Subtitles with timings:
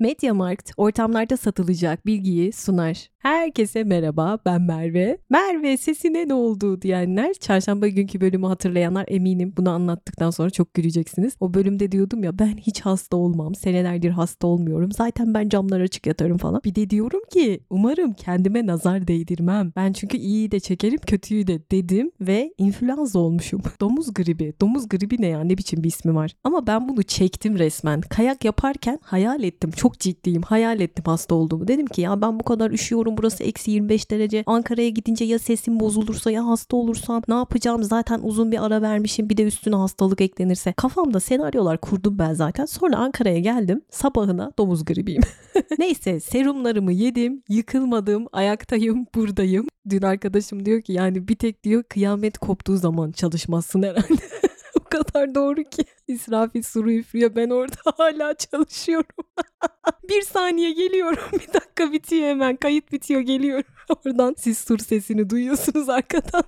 [0.00, 3.08] Mediamarkt ortamlarda satılacak bilgiyi sunar.
[3.18, 5.18] Herkese merhaba ben Merve.
[5.30, 11.36] Merve sesine ne oldu diyenler çarşamba günkü bölümü hatırlayanlar eminim bunu anlattıktan sonra çok güleceksiniz.
[11.40, 16.06] O bölümde diyordum ya ben hiç hasta olmam senelerdir hasta olmuyorum zaten ben camlar açık
[16.06, 16.60] yatarım falan.
[16.64, 19.72] Bir de diyorum ki umarım kendime nazar değdirmem.
[19.76, 23.62] Ben çünkü iyiyi de çekerim kötüyü de dedim ve influenza olmuşum.
[23.80, 24.54] Domuz gribi.
[24.60, 26.30] Domuz gribi ne ya ne biçim bir ismi var.
[26.44, 28.00] Ama ben bunu çektim resmen.
[28.00, 29.70] Kayak yaparken hayal ettim.
[29.70, 30.42] Çok ciddiyim.
[30.42, 31.68] Hayal ettim hasta olduğumu.
[31.68, 34.42] Dedim ki ya ben bu kadar üşüyorum burası eksi 25 derece.
[34.46, 37.82] Ankara'ya gidince ya sesim bozulursa ya hasta olursam ne yapacağım?
[37.82, 40.72] Zaten uzun bir ara vermişim bir de üstüne hastalık eklenirse.
[40.72, 42.64] Kafamda senaryolar kurdum ben zaten.
[42.64, 43.82] Sonra Ankara'ya geldim.
[43.90, 45.22] Sabahına domuz gribiyim.
[45.78, 47.42] Neyse serumlarımı yedim.
[47.48, 48.26] Yıkılmadım.
[48.32, 49.06] Ayaktayım.
[49.14, 49.66] Buradayım.
[49.90, 54.22] Dün arkadaşım diyor ki yani bir tek diyor kıyamet koptuğu zaman çalışmazsın herhalde.
[54.88, 55.84] kadar doğru ki.
[56.08, 59.16] İsrafil suru üflüyor ben orada hala çalışıyorum.
[60.08, 63.70] bir saniye geliyorum bir dakika bitiyor hemen kayıt bitiyor geliyorum.
[64.06, 66.44] Oradan siz sur sesini duyuyorsunuz arkadan.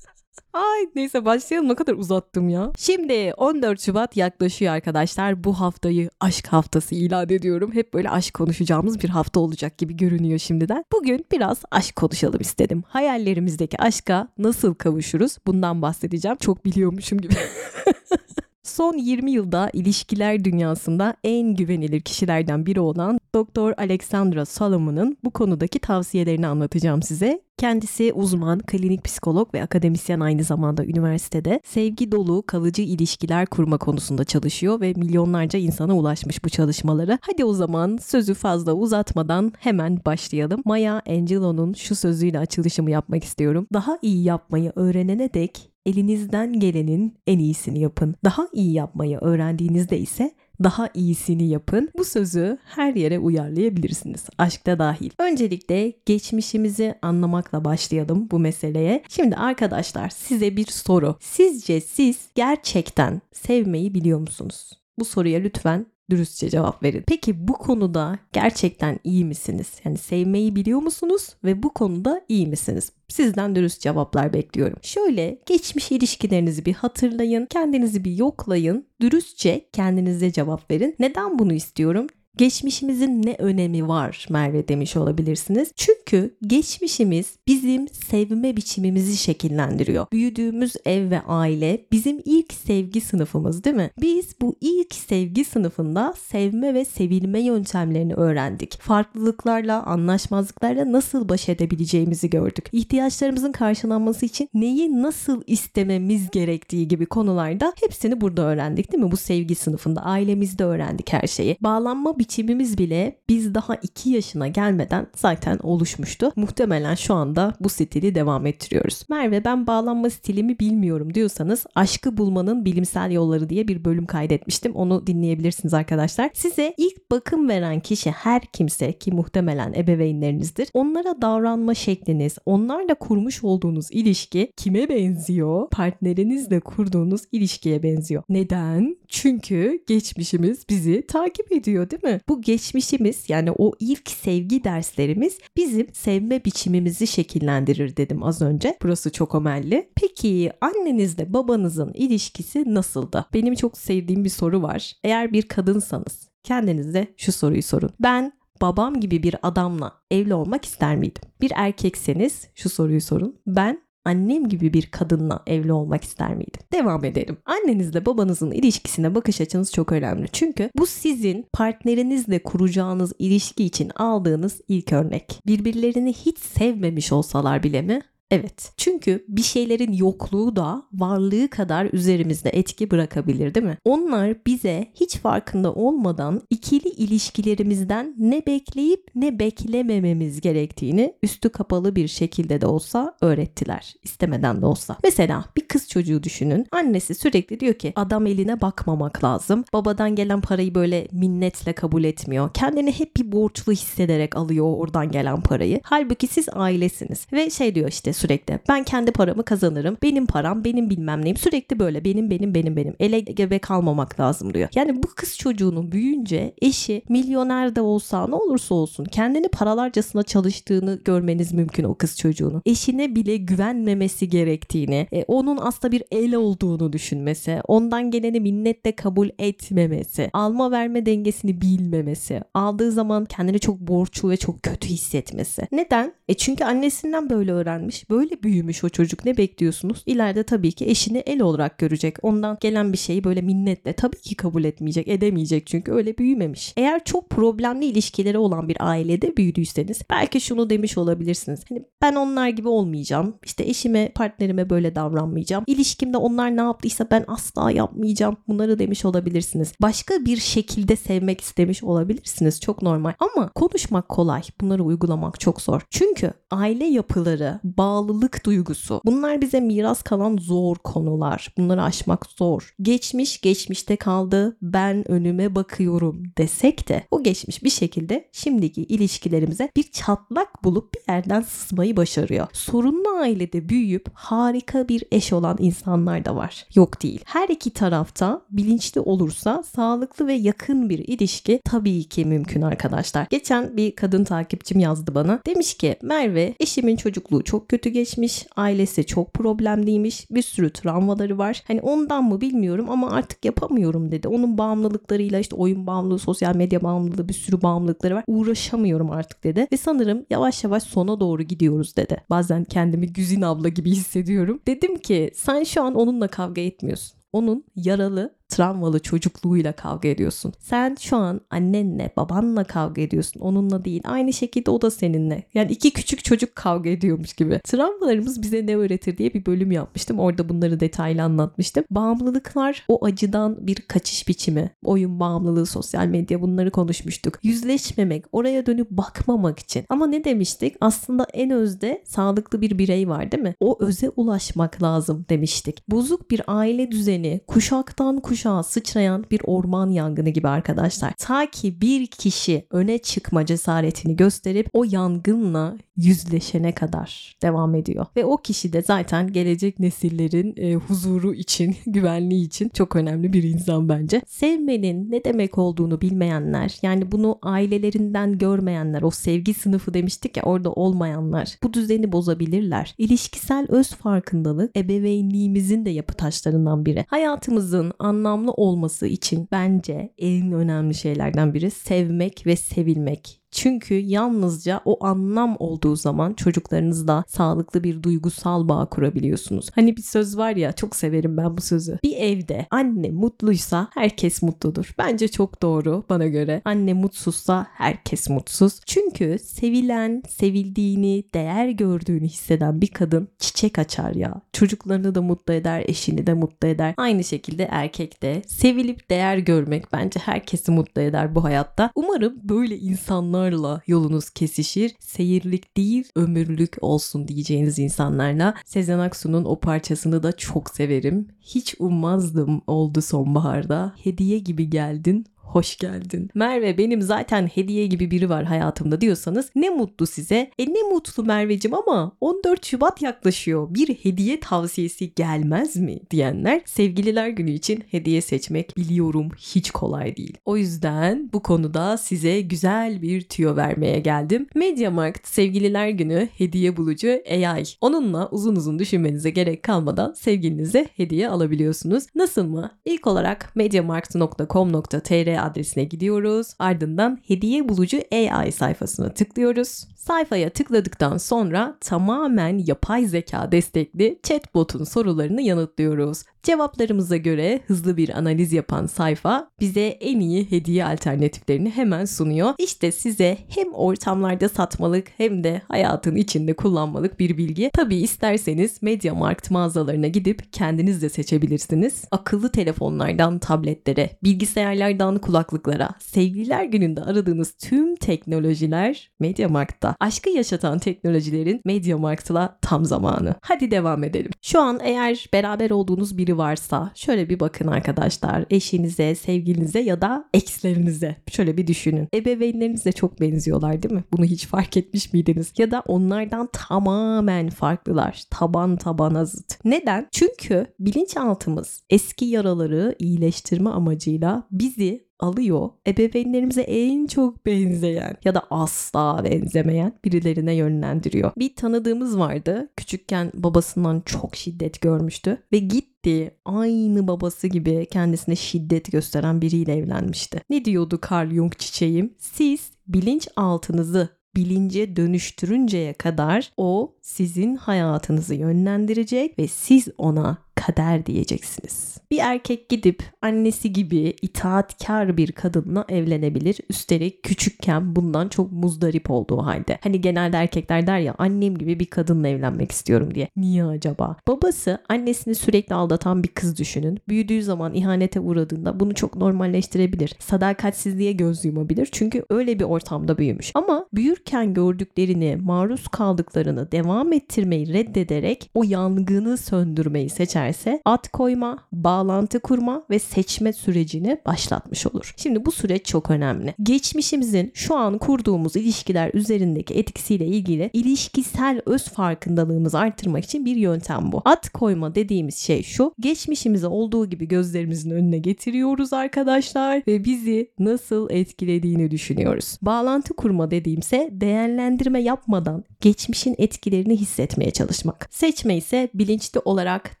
[0.52, 2.72] Ay neyse başlayalım ne kadar uzattım ya.
[2.78, 5.44] Şimdi 14 Şubat yaklaşıyor arkadaşlar.
[5.44, 7.72] Bu haftayı aşk haftası ilan ediyorum.
[7.72, 10.84] Hep böyle aşk konuşacağımız bir hafta olacak gibi görünüyor şimdiden.
[10.92, 12.82] Bugün biraz aşk konuşalım istedim.
[12.88, 15.36] Hayallerimizdeki aşka nasıl kavuşuruz?
[15.46, 16.36] Bundan bahsedeceğim.
[16.36, 17.34] Çok biliyormuşum gibi.
[18.70, 23.80] Son 20 yılda ilişkiler dünyasında en güvenilir kişilerden biri olan Dr.
[23.80, 27.40] Alexandra Solomon'un bu konudaki tavsiyelerini anlatacağım size.
[27.58, 34.24] Kendisi uzman, klinik psikolog ve akademisyen aynı zamanda üniversitede sevgi dolu kalıcı ilişkiler kurma konusunda
[34.24, 37.18] çalışıyor ve milyonlarca insana ulaşmış bu çalışmaları.
[37.20, 40.62] Hadi o zaman sözü fazla uzatmadan hemen başlayalım.
[40.64, 43.66] Maya Angelou'nun şu sözüyle açılışımı yapmak istiyorum.
[43.72, 48.14] Daha iyi yapmayı öğrenene dek elinizden gelenin en iyisini yapın.
[48.24, 51.90] Daha iyi yapmayı öğrendiğinizde ise daha iyisini yapın.
[51.98, 54.26] Bu sözü her yere uyarlayabilirsiniz.
[54.38, 55.10] Aşkta dahil.
[55.18, 59.02] Öncelikle geçmişimizi anlamakla başlayalım bu meseleye.
[59.08, 61.16] Şimdi arkadaşlar size bir soru.
[61.20, 64.70] Sizce siz gerçekten sevmeyi biliyor musunuz?
[64.98, 67.04] Bu soruya lütfen dürüstçe cevap verin.
[67.06, 69.68] Peki bu konuda gerçekten iyi misiniz?
[69.84, 72.92] Yani sevmeyi biliyor musunuz ve bu konuda iyi misiniz?
[73.08, 74.78] Sizden dürüst cevaplar bekliyorum.
[74.82, 80.96] Şöyle geçmiş ilişkilerinizi bir hatırlayın, kendinizi bir yoklayın, dürüstçe kendinize cevap verin.
[80.98, 82.06] Neden bunu istiyorum?
[82.36, 85.72] Geçmişimizin ne önemi var Merve demiş olabilirsiniz.
[85.76, 90.06] Çünkü geçmişimiz bizim sevme biçimimizi şekillendiriyor.
[90.12, 93.90] Büyüdüğümüz ev ve aile bizim ilk sevgi sınıfımız değil mi?
[94.00, 98.80] Biz bu ilk sevgi sınıfında sevme ve sevilme yöntemlerini öğrendik.
[98.80, 102.68] Farklılıklarla, anlaşmazlıklarla nasıl baş edebileceğimizi gördük.
[102.72, 109.12] İhtiyaçlarımızın karşılanması için neyi nasıl istememiz gerektiği gibi konularda hepsini burada öğrendik değil mi?
[109.12, 111.56] Bu sevgi sınıfında ailemizde öğrendik her şeyi.
[111.60, 116.32] Bağlanma biçimimiz bile biz daha 2 yaşına gelmeden zaten oluşmuştu.
[116.36, 119.02] Muhtemelen şu anda bu stili devam ettiriyoruz.
[119.08, 124.74] Merve ben bağlanma stilimi bilmiyorum diyorsanız aşkı bulmanın bilimsel yolları diye bir bölüm kaydetmiştim.
[124.74, 126.30] Onu dinleyebilirsiniz arkadaşlar.
[126.34, 130.68] Size ilk bakım veren kişi her kimse ki muhtemelen ebeveynlerinizdir.
[130.74, 135.68] Onlara davranma şekliniz, onlarla kurmuş olduğunuz ilişki kime benziyor?
[135.70, 138.22] Partnerinizle kurduğunuz ilişkiye benziyor.
[138.28, 138.96] Neden?
[139.08, 142.09] Çünkü geçmişimiz bizi takip ediyor değil mi?
[142.10, 142.20] Mi?
[142.28, 148.76] Bu geçmişimiz yani o ilk sevgi derslerimiz bizim sevme biçimimizi şekillendirir dedim az önce.
[148.82, 149.90] Burası çok önemli.
[149.94, 153.26] Peki annenizle babanızın ilişkisi nasıldı?
[153.34, 154.92] Benim çok sevdiğim bir soru var.
[155.04, 157.90] Eğer bir kadınsanız kendinize şu soruyu sorun.
[158.00, 158.32] Ben
[158.62, 161.22] babam gibi bir adamla evli olmak ister miydim?
[161.40, 163.40] Bir erkekseniz şu soruyu sorun.
[163.46, 166.60] Ben annem gibi bir kadınla evli olmak ister miydim?
[166.72, 167.38] Devam edelim.
[167.44, 170.26] Annenizle babanızın ilişkisine bakış açınız çok önemli.
[170.32, 175.40] Çünkü bu sizin partnerinizle kuracağınız ilişki için aldığınız ilk örnek.
[175.46, 178.02] Birbirlerini hiç sevmemiş olsalar bile mi?
[178.30, 178.72] Evet.
[178.76, 183.78] Çünkü bir şeylerin yokluğu da varlığı kadar üzerimizde etki bırakabilir değil mi?
[183.84, 192.08] Onlar bize hiç farkında olmadan ikili ilişkilerimizden ne bekleyip ne beklemememiz gerektiğini üstü kapalı bir
[192.08, 193.94] şekilde de olsa öğrettiler.
[194.02, 194.96] İstemeden de olsa.
[195.04, 196.66] Mesela bir kız çocuğu düşünün.
[196.72, 199.64] Annesi sürekli diyor ki adam eline bakmamak lazım.
[199.72, 202.50] Babadan gelen parayı böyle minnetle kabul etmiyor.
[202.54, 205.80] Kendini hep bir borçlu hissederek alıyor oradan gelen parayı.
[205.82, 207.26] Halbuki siz ailesiniz.
[207.32, 208.58] Ve şey diyor işte sürekli.
[208.68, 209.96] Ben kendi paramı kazanırım.
[210.02, 211.36] Benim param, benim bilmem neyim.
[211.36, 212.94] Sürekli böyle benim benim benim benim.
[213.00, 214.68] Ele gebe kalmamak lazım diyor.
[214.74, 221.00] Yani bu kız çocuğunun büyüyünce eşi milyoner de olsa ne olursa olsun kendini paralarcasına çalıştığını
[221.04, 222.62] görmeniz mümkün o kız çocuğunu.
[222.66, 229.28] Eşine bile güvenmemesi gerektiğini, e, onun aslında bir el olduğunu düşünmesi, ondan geleni minnetle kabul
[229.38, 235.68] etmemesi, alma verme dengesini bilmemesi, aldığı zaman kendini çok borçlu ve çok kötü hissetmesi.
[235.72, 236.12] Neden?
[236.28, 239.24] E çünkü annesinden böyle öğrenmiş, böyle büyümüş o çocuk.
[239.24, 240.02] Ne bekliyorsunuz?
[240.06, 242.16] İleride tabii ki eşini el olarak görecek.
[242.22, 246.72] Ondan gelen bir şeyi böyle minnetle tabii ki kabul etmeyecek, edemeyecek çünkü öyle büyümemiş.
[246.76, 251.60] Eğer çok problemli ilişkileri olan bir ailede büyüdüyseniz belki şunu demiş olabilirsiniz.
[251.68, 253.34] Hani ben onlar gibi olmayacağım.
[253.44, 255.64] İşte eşime, partnerime böyle davranmayacağım.
[255.66, 258.36] İlişkimde onlar ne yaptıysa ben asla yapmayacağım.
[258.48, 259.72] Bunları demiş olabilirsiniz.
[259.82, 262.60] Başka bir şekilde sevmek istemiş olabilirsiniz.
[262.60, 263.12] Çok normal.
[263.18, 264.42] Ama konuşmak kolay.
[264.60, 265.80] Bunları uygulamak çok zor.
[265.90, 271.54] Çünkü aile yapıları, bağlılık duygusu bunlar bize miras kalan zor konular.
[271.58, 272.74] Bunları aşmak zor.
[272.82, 274.56] Geçmiş geçmişte kaldı.
[274.62, 281.12] Ben önüme bakıyorum desek de o geçmiş bir şekilde şimdiki ilişkilerimize bir çatlak bulup bir
[281.12, 282.46] yerden sızmayı başarıyor.
[282.52, 286.66] Sorunlu ailede büyüyüp harika bir eş olan insanlar da var.
[286.74, 287.20] Yok değil.
[287.24, 293.26] Her iki tarafta bilinçli olursa sağlıklı ve yakın bir ilişki tabii ki mümkün arkadaşlar.
[293.30, 295.40] Geçen bir kadın takipçim yazdı bana.
[295.46, 298.46] Demiş ki Merve eşimin çocukluğu çok kötü geçmiş.
[298.56, 300.26] Ailesi çok problemliymiş.
[300.30, 301.62] Bir sürü travmaları var.
[301.68, 304.28] Hani ondan mı bilmiyorum ama artık yapamıyorum dedi.
[304.28, 308.24] Onun bağımlılıklarıyla işte oyun bağımlılığı, sosyal medya bağımlılığı bir sürü bağımlılıkları var.
[308.26, 309.66] Uğraşamıyorum artık dedi.
[309.72, 312.22] Ve sanırım yavaş yavaş sona doğru gidiyoruz dedi.
[312.30, 314.60] Bazen kendimi Güzin abla gibi hissediyorum.
[314.66, 317.20] Dedim ki sen şu an onunla kavga etmiyorsun.
[317.32, 320.52] Onun yaralı travmalı çocukluğuyla kavga ediyorsun.
[320.58, 323.40] Sen şu an annenle, babanla kavga ediyorsun.
[323.40, 324.02] Onunla değil.
[324.04, 325.42] Aynı şekilde o da seninle.
[325.54, 327.60] Yani iki küçük çocuk kavga ediyormuş gibi.
[327.64, 330.18] Travmalarımız bize ne öğretir diye bir bölüm yapmıştım.
[330.18, 331.84] Orada bunları detaylı anlatmıştım.
[331.90, 334.70] Bağımlılıklar o acıdan bir kaçış biçimi.
[334.84, 337.38] Oyun bağımlılığı, sosyal medya bunları konuşmuştuk.
[337.42, 339.84] Yüzleşmemek, oraya dönüp bakmamak için.
[339.88, 340.76] Ama ne demiştik?
[340.80, 343.54] Aslında en özde sağlıklı bir birey var değil mi?
[343.60, 345.88] O öze ulaşmak lazım demiştik.
[345.88, 351.12] Bozuk bir aile düzeni kuşaktan kuşağa kuşağa sıçrayan bir orman yangını gibi arkadaşlar.
[351.18, 358.06] Ta ki bir kişi öne çıkma cesaretini gösterip o yangınla yüzleşene kadar devam ediyor.
[358.16, 363.42] Ve o kişi de zaten gelecek nesillerin e, huzuru için, güvenliği için çok önemli bir
[363.42, 364.22] insan bence.
[364.26, 370.72] Sevmenin ne demek olduğunu bilmeyenler, yani bunu ailelerinden görmeyenler, o sevgi sınıfı demiştik ya orada
[370.72, 372.94] olmayanlar bu düzeni bozabilirler.
[372.98, 377.04] İlişkisel öz farkındalık ebeveynliğimizin de yapı taşlarından biri.
[377.08, 377.92] Hayatımızın
[378.30, 383.39] anlamlı olması için bence en önemli şeylerden biri sevmek ve sevilmek.
[383.50, 389.70] Çünkü yalnızca o anlam olduğu zaman çocuklarınızla sağlıklı bir duygusal bağ kurabiliyorsunuz.
[389.74, 391.98] Hani bir söz var ya çok severim ben bu sözü.
[392.02, 394.94] Bir evde anne mutluysa herkes mutludur.
[394.98, 396.62] Bence çok doğru bana göre.
[396.64, 398.80] Anne mutsuzsa herkes mutsuz.
[398.86, 404.40] Çünkü sevilen, sevildiğini, değer gördüğünü hisseden bir kadın çiçek açar ya.
[404.52, 406.94] Çocuklarını da mutlu eder, eşini de mutlu eder.
[406.96, 411.90] Aynı şekilde erkek de sevilip değer görmek bence herkesi mutlu eder bu hayatta.
[411.94, 414.94] Umarım böyle insanlar insanlarla yolunuz kesişir.
[415.00, 418.54] Seyirlik değil ömürlük olsun diyeceğiniz insanlarla.
[418.64, 421.28] Sezen Aksu'nun o parçasını da çok severim.
[421.40, 423.94] Hiç ummazdım oldu sonbaharda.
[424.04, 426.30] Hediye gibi geldin hoş geldin.
[426.34, 430.50] Merve benim zaten hediye gibi biri var hayatımda diyorsanız ne mutlu size.
[430.58, 433.74] E ne mutlu Mervecim ama 14 Şubat yaklaşıyor.
[433.74, 440.36] Bir hediye tavsiyesi gelmez mi diyenler sevgililer günü için hediye seçmek biliyorum hiç kolay değil.
[440.44, 444.46] O yüzden bu konuda size güzel bir tüyo vermeye geldim.
[444.54, 447.64] MediaMarkt sevgililer günü hediye bulucu AI.
[447.80, 452.04] Onunla uzun uzun düşünmenize gerek kalmadan sevgilinize hediye alabiliyorsunuz.
[452.14, 452.70] Nasıl mı?
[452.84, 456.54] İlk olarak mediamarkt.com.tr adresine gidiyoruz.
[456.58, 459.86] Ardından hediye bulucu AI sayfasına tıklıyoruz.
[460.00, 466.22] Sayfaya tıkladıktan sonra tamamen yapay zeka destekli chatbot'un sorularını yanıtlıyoruz.
[466.42, 472.54] Cevaplarımıza göre hızlı bir analiz yapan sayfa bize en iyi hediye alternatiflerini hemen sunuyor.
[472.58, 477.70] İşte size hem ortamlarda satmalık hem de hayatın içinde kullanmalık bir bilgi.
[477.72, 482.04] Tabi isterseniz MediaMarkt mağazalarına gidip kendiniz de seçebilirsiniz.
[482.10, 489.89] Akıllı telefonlardan tabletlere, bilgisayarlardan kulaklıklara, sevgililer gününde aradığınız tüm teknolojiler MediaMarkt'ta.
[490.00, 493.34] Aşkı yaşatan teknolojilerin MediaMarkt'la tam zamanı.
[493.42, 494.30] Hadi devam edelim.
[494.42, 498.44] Şu an eğer beraber olduğunuz bir biri varsa şöyle bir bakın arkadaşlar.
[498.50, 501.16] Eşinize, sevgilinize ya da ekslerinize.
[501.30, 502.08] Şöyle bir düşünün.
[502.14, 504.04] Ebeveynlerinize çok benziyorlar değil mi?
[504.12, 505.52] Bunu hiç fark etmiş miydiniz?
[505.58, 508.22] Ya da onlardan tamamen farklılar.
[508.30, 509.64] Taban tabana zıt.
[509.64, 510.08] Neden?
[510.12, 519.24] Çünkü bilinçaltımız eski yaraları iyileştirme amacıyla bizi alıyor ebeveynlerimize en çok benzeyen ya da asla
[519.24, 521.32] benzemeyen birilerine yönlendiriyor.
[521.38, 522.68] Bir tanıdığımız vardı.
[522.76, 530.40] Küçükken babasından çok şiddet görmüştü ve gitti aynı babası gibi kendisine şiddet gösteren biriyle evlenmişti.
[530.50, 532.14] Ne diyordu Carl Jung çiçeğim?
[532.18, 541.96] Siz bilinç altınızı bilince dönüştürünceye kadar o sizin hayatınızı yönlendirecek ve siz ona kader diyeceksiniz.
[542.10, 546.58] Bir erkek gidip annesi gibi itaatkar bir kadınla evlenebilir.
[546.70, 549.78] Üstelik küçükken bundan çok muzdarip olduğu halde.
[549.82, 553.28] Hani genelde erkekler der ya annem gibi bir kadınla evlenmek istiyorum diye.
[553.36, 554.16] Niye acaba?
[554.28, 556.98] Babası annesini sürekli aldatan bir kız düşünün.
[557.08, 560.14] Büyüdüğü zaman ihanete uğradığında bunu çok normalleştirebilir.
[560.18, 561.88] Sadakatsizliğe göz yumabilir.
[561.92, 563.52] Çünkü öyle bir ortamda büyümüş.
[563.54, 571.58] Ama büyürken gördüklerini, maruz kaldıklarını devam ettirmeyi reddederek o yangını söndürmeyi seçer ederse at koyma,
[571.72, 575.14] bağlantı kurma ve seçme sürecini başlatmış olur.
[575.16, 576.54] Şimdi bu süreç çok önemli.
[576.62, 584.12] Geçmişimizin şu an kurduğumuz ilişkiler üzerindeki etkisiyle ilgili ilişkisel öz farkındalığımızı arttırmak için bir yöntem
[584.12, 584.22] bu.
[584.24, 585.94] At koyma dediğimiz şey şu.
[586.00, 592.58] Geçmişimizi olduğu gibi gözlerimizin önüne getiriyoruz arkadaşlar ve bizi nasıl etkilediğini düşünüyoruz.
[592.62, 598.08] Bağlantı kurma dediğimse değerlendirme yapmadan geçmişin etkilerini hissetmeye çalışmak.
[598.10, 600.00] Seçme ise bilinçli olarak